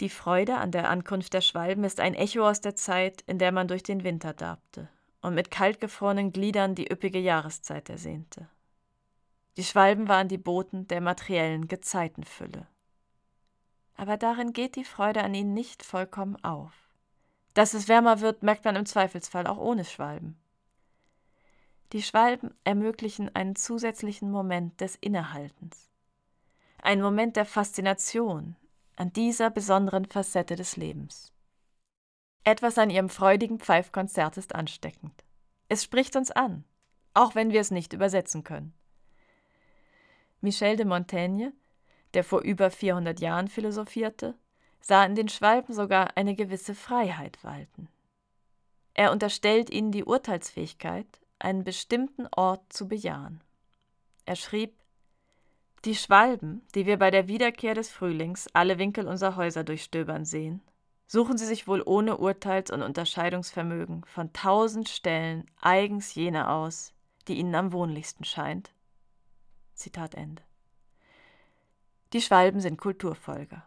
Die 0.00 0.10
Freude 0.10 0.58
an 0.58 0.72
der 0.72 0.90
Ankunft 0.90 1.32
der 1.32 1.40
Schwalben 1.40 1.84
ist 1.84 2.00
ein 2.00 2.14
Echo 2.14 2.46
aus 2.46 2.60
der 2.60 2.76
Zeit, 2.76 3.22
in 3.26 3.38
der 3.38 3.52
man 3.52 3.68
durch 3.68 3.82
den 3.82 4.04
Winter 4.04 4.34
darbte 4.34 4.90
und 5.22 5.34
mit 5.34 5.50
kaltgefrorenen 5.50 6.32
Gliedern 6.32 6.74
die 6.74 6.92
üppige 6.92 7.18
Jahreszeit 7.18 7.88
ersehnte. 7.88 8.48
Die 9.56 9.64
Schwalben 9.64 10.08
waren 10.08 10.28
die 10.28 10.38
Boten 10.38 10.86
der 10.88 11.00
materiellen 11.00 11.66
Gezeitenfülle. 11.68 12.66
Aber 13.94 14.18
darin 14.18 14.52
geht 14.52 14.76
die 14.76 14.84
Freude 14.84 15.24
an 15.24 15.34
ihnen 15.34 15.54
nicht 15.54 15.82
vollkommen 15.82 16.36
auf. 16.44 16.72
Dass 17.54 17.72
es 17.72 17.88
wärmer 17.88 18.20
wird, 18.20 18.42
merkt 18.42 18.66
man 18.66 18.76
im 18.76 18.84
Zweifelsfall 18.84 19.46
auch 19.46 19.56
ohne 19.56 19.86
Schwalben. 19.86 20.38
Die 21.92 22.02
Schwalben 22.02 22.52
ermöglichen 22.64 23.34
einen 23.34 23.56
zusätzlichen 23.56 24.30
Moment 24.30 24.80
des 24.82 24.96
Innehaltens. 24.96 25.88
Ein 26.82 27.00
Moment 27.00 27.36
der 27.36 27.46
Faszination, 27.46 28.56
an 28.96 29.12
dieser 29.12 29.48
besonderen 29.50 30.04
Facette 30.04 30.56
des 30.56 30.76
Lebens. 30.76 31.32
Etwas 32.44 32.76
an 32.76 32.90
ihrem 32.90 33.08
freudigen 33.08 33.58
Pfeifkonzert 33.58 34.36
ist 34.36 34.54
ansteckend. 34.54 35.24
Es 35.68 35.82
spricht 35.82 36.14
uns 36.16 36.30
an, 36.30 36.64
auch 37.14 37.34
wenn 37.34 37.50
wir 37.50 37.60
es 37.60 37.70
nicht 37.70 37.92
übersetzen 37.92 38.44
können. 38.44 38.74
Michel 40.46 40.76
de 40.76 40.86
Montaigne, 40.86 41.52
der 42.14 42.22
vor 42.22 42.40
über 42.42 42.70
400 42.70 43.18
Jahren 43.18 43.48
philosophierte, 43.48 44.36
sah 44.80 45.04
in 45.04 45.16
den 45.16 45.28
Schwalben 45.28 45.74
sogar 45.74 46.16
eine 46.16 46.36
gewisse 46.36 46.76
Freiheit 46.76 47.42
walten. 47.42 47.88
Er 48.94 49.10
unterstellt 49.10 49.70
ihnen 49.70 49.90
die 49.90 50.04
Urteilsfähigkeit, 50.04 51.08
einen 51.40 51.64
bestimmten 51.64 52.28
Ort 52.30 52.72
zu 52.72 52.86
bejahen. 52.86 53.42
Er 54.24 54.36
schrieb 54.36 54.72
die 55.84 55.96
Schwalben, 55.96 56.64
die 56.76 56.86
wir 56.86 56.96
bei 56.96 57.10
der 57.10 57.26
Wiederkehr 57.26 57.74
des 57.74 57.90
Frühlings 57.90 58.46
alle 58.52 58.78
Winkel 58.78 59.08
unserer 59.08 59.34
Häuser 59.34 59.64
durchstöbern 59.64 60.24
sehen, 60.24 60.62
suchen 61.08 61.36
sie 61.38 61.46
sich 61.46 61.66
wohl 61.66 61.82
ohne 61.84 62.18
Urteils- 62.18 62.70
und 62.70 62.82
Unterscheidungsvermögen 62.82 64.04
von 64.04 64.32
tausend 64.32 64.88
Stellen 64.88 65.44
eigens 65.60 66.14
jene 66.14 66.48
aus, 66.48 66.92
die 67.26 67.34
ihnen 67.34 67.56
am 67.56 67.72
wohnlichsten 67.72 68.24
scheint. 68.24 68.75
Zitat 69.76 70.14
Ende. 70.14 70.42
Die 72.12 72.20
Schwalben 72.20 72.60
sind 72.60 72.78
Kulturfolger. 72.78 73.66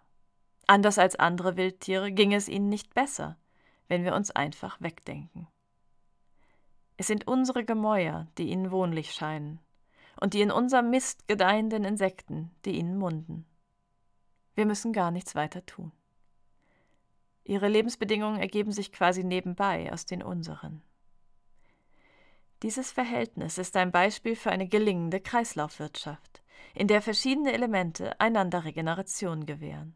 Anders 0.68 1.00
als 1.00 1.16
andere 1.16 1.58
Wildtiere 1.58 2.12
ging 2.12 2.34
es 2.34 2.48
ihnen 2.48 2.70
nicht 2.70 2.94
besser, 2.94 3.38
wenn 3.88 4.04
wir 4.04 4.14
uns 4.14 4.32
einfach 4.32 4.80
wegdenken. 4.82 5.48
Es 6.98 7.08
sind 7.08 7.28
unsere 7.28 7.64
Gemäuer, 7.64 8.28
die 8.38 8.50
ihnen 8.50 8.72
wohnlich 8.72 9.14
scheinen, 9.14 9.60
und 10.20 10.34
die 10.34 10.42
in 10.42 10.52
unserem 10.52 10.90
Mist 10.90 11.28
gedeihenden 11.28 11.86
Insekten, 11.86 12.52
die 12.66 12.78
ihnen 12.78 12.98
munden. 12.98 13.46
Wir 14.56 14.66
müssen 14.66 14.92
gar 14.92 15.12
nichts 15.12 15.36
weiter 15.36 15.66
tun. 15.66 15.92
Ihre 17.46 17.68
Lebensbedingungen 17.68 18.40
ergeben 18.40 18.72
sich 18.72 18.92
quasi 18.92 19.24
nebenbei 19.24 19.92
aus 19.92 20.06
den 20.06 20.22
unseren. 20.22 20.82
Dieses 22.64 22.92
Verhältnis 22.92 23.58
ist 23.58 23.76
ein 23.78 23.92
Beispiel 23.92 24.36
für 24.36 24.52
eine 24.52 24.68
gelingende 24.68 25.20
Kreislaufwirtschaft, 25.20 26.44
in 26.74 26.88
der 26.88 27.02
verschiedene 27.02 27.54
Elemente 27.54 28.20
einander 28.20 28.66
Regeneration 28.66 29.46
gewähren. 29.46 29.96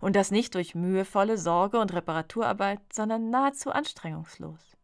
Und 0.00 0.14
das 0.14 0.30
nicht 0.30 0.54
durch 0.54 0.74
mühevolle 0.74 1.38
Sorge 1.38 1.80
und 1.80 1.92
Reparaturarbeit, 1.92 2.80
sondern 2.92 3.30
nahezu 3.30 3.70
anstrengungslos. 3.70 4.76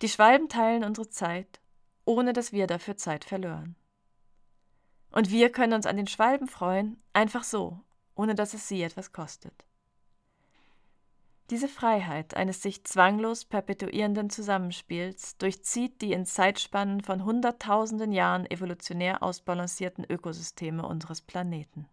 Die 0.00 0.08
Schwalben 0.08 0.48
teilen 0.48 0.84
unsere 0.84 1.08
Zeit 1.08 1.62
ohne 2.04 2.32
dass 2.32 2.52
wir 2.52 2.66
dafür 2.66 2.96
Zeit 2.96 3.24
verlören. 3.24 3.76
Und 5.10 5.30
wir 5.30 5.50
können 5.52 5.74
uns 5.74 5.86
an 5.86 5.96
den 5.96 6.06
Schwalben 6.06 6.48
freuen, 6.48 7.02
einfach 7.12 7.44
so, 7.44 7.80
ohne 8.14 8.34
dass 8.34 8.54
es 8.54 8.66
sie 8.68 8.82
etwas 8.82 9.12
kostet. 9.12 9.64
Diese 11.50 11.68
Freiheit 11.68 12.34
eines 12.34 12.62
sich 12.62 12.84
zwanglos 12.84 13.44
perpetuierenden 13.44 14.30
Zusammenspiels 14.30 15.36
durchzieht 15.36 16.00
die 16.00 16.12
in 16.12 16.24
Zeitspannen 16.24 17.02
von 17.02 17.24
Hunderttausenden 17.24 18.12
Jahren 18.12 18.50
evolutionär 18.50 19.22
ausbalancierten 19.22 20.04
Ökosysteme 20.08 20.86
unseres 20.86 21.20
Planeten. 21.20 21.86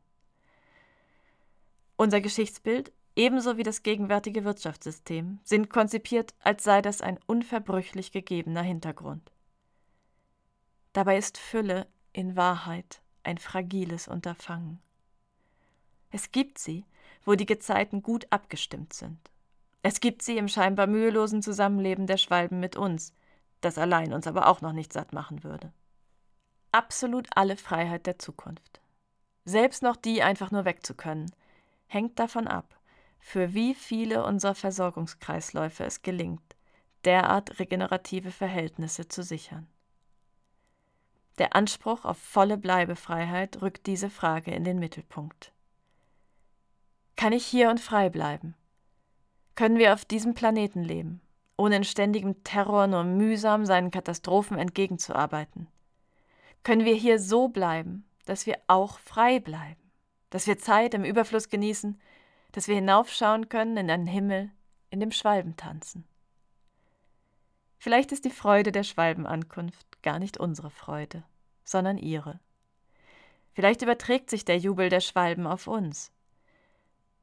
Unser 1.98 2.22
Geschichtsbild, 2.22 2.94
ebenso 3.18 3.58
wie 3.58 3.64
das 3.64 3.84
gegenwärtige 3.84 4.46
Wirtschaftssystem, 4.46 5.40
sind 5.44 5.70
konzipiert, 5.70 6.34
als 6.40 6.64
sei 6.64 6.82
das 6.82 7.02
ein 7.02 7.20
unverbrüchlich 7.26 8.14
gegebener 8.14 8.62
Hintergrund. 8.62 9.30
Dabei 10.94 11.18
ist 11.18 11.38
Fülle 11.38 11.88
in 12.14 12.38
Wahrheit 12.38 13.02
ein 13.24 13.38
fragiles 13.38 14.08
Unterfangen. 14.08 14.80
Es 16.12 16.32
gibt 16.32 16.58
sie, 16.58 16.86
wo 17.26 17.36
die 17.36 17.46
Gezeiten 17.46 18.02
gut 18.02 18.26
abgestimmt 18.30 18.94
sind. 18.94 19.20
Es 19.82 20.02
gibt 20.02 20.22
sie 20.22 20.38
im 20.38 20.48
scheinbar 20.48 20.88
mühelosen 20.88 21.42
Zusammenleben 21.42 22.06
der 22.06 22.18
Schwalben 22.18 22.60
mit 22.60 22.76
uns, 22.76 23.14
das 23.62 23.78
allein 23.78 24.14
uns 24.14 24.28
aber 24.28 24.48
auch 24.48 24.62
noch 24.62 24.74
nicht 24.74 24.92
satt 24.92 25.14
machen 25.14 25.44
würde. 25.44 25.72
Absolut 26.72 27.28
alle 27.36 27.58
Freiheit 27.58 28.06
der 28.06 28.20
Zukunft, 28.20 28.82
selbst 29.46 29.82
noch 29.82 29.96
die 29.96 30.22
einfach 30.22 30.52
nur 30.52 30.66
wegzukönnen, 30.66 31.32
hängt 31.88 32.20
davon 32.20 32.48
ab, 32.48 32.80
für 33.20 33.54
wie 33.54 33.74
viele 33.74 34.24
unserer 34.24 34.56
Versorgungskreisläufe 34.56 35.84
es 35.84 36.02
gelingt, 36.02 36.56
derart 37.06 37.60
regenerative 37.60 38.32
Verhältnisse 38.32 39.08
zu 39.08 39.24
sichern. 39.24 39.68
Der 41.38 41.56
Anspruch 41.56 42.04
auf 42.04 42.18
volle 42.18 42.58
Bleibefreiheit 42.58 43.62
rückt 43.62 43.88
diese 43.88 44.10
Frage 44.10 44.52
in 44.52 44.66
den 44.66 44.78
Mittelpunkt. 44.78 45.54
Kann 47.16 47.32
ich 47.34 47.46
hier 47.46 47.70
und 47.70 47.80
frei 47.80 48.10
bleiben? 48.10 48.56
Können 49.56 49.78
wir 49.78 49.94
auf 49.94 50.06
diesem 50.06 50.34
Planeten 50.34 50.84
leben, 50.84 51.22
ohne 51.58 51.78
in 51.78 51.84
ständigem 51.84 52.44
Terror 52.44 52.88
nur 52.88 53.04
mühsam 53.04 53.66
seinen 53.66 53.92
Katastrophen 53.92 54.58
entgegenzuarbeiten? 54.58 55.68
Können 56.64 56.86
wir 56.86 56.96
hier 56.96 57.20
so 57.20 57.48
bleiben, 57.48 58.06
dass 58.26 58.46
wir 58.46 58.58
auch 58.68 59.00
frei 59.00 59.40
bleiben, 59.40 59.82
dass 60.30 60.48
wir 60.48 60.58
Zeit 60.58 60.94
im 60.94 61.04
Überfluss 61.04 61.50
genießen, 61.50 62.00
dass 62.52 62.68
wir 62.68 62.76
hinaufschauen 62.76 63.50
können 63.50 63.78
in 63.78 63.90
einen 63.90 64.08
Himmel, 64.08 64.52
in 64.90 65.00
dem 65.00 65.12
Schwalben 65.12 65.56
tanzen? 65.56 66.06
Vielleicht 67.78 68.12
ist 68.12 68.26
die 68.26 68.30
Freude 68.30 68.72
der 68.72 68.84
Schwalbenankunft 68.84 70.04
gar 70.04 70.20
nicht 70.20 70.38
unsere 70.38 70.70
Freude, 70.70 71.24
sondern 71.64 71.98
ihre. 71.98 72.40
Vielleicht 73.54 73.82
überträgt 73.82 74.30
sich 74.30 74.44
der 74.46 74.58
Jubel 74.58 74.90
der 74.90 75.00
Schwalben 75.00 75.48
auf 75.48 75.68
uns. 75.68 76.12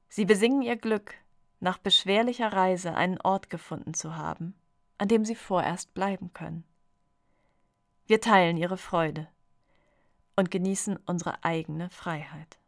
Sie 0.09 0.24
besingen 0.24 0.62
ihr 0.62 0.77
Glück, 0.77 1.14
nach 1.61 1.78
beschwerlicher 1.78 2.52
Reise 2.52 2.94
einen 2.94 3.20
Ort 3.20 3.50
gefunden 3.50 3.94
zu 3.94 4.16
haben, 4.16 4.54
an 4.98 5.09
dem 5.09 5.24
sie 5.24 5.34
vorerst 5.34 5.94
bleiben 5.94 6.32
können. 6.32 6.64
Wir 8.07 8.20
teilen 8.20 8.57
ihre 8.57 8.76
Freude 8.76 9.28
und 10.36 10.50
genießen 10.50 10.96
unsere 11.07 11.42
eigene 11.44 11.90
Freiheit. 11.90 12.59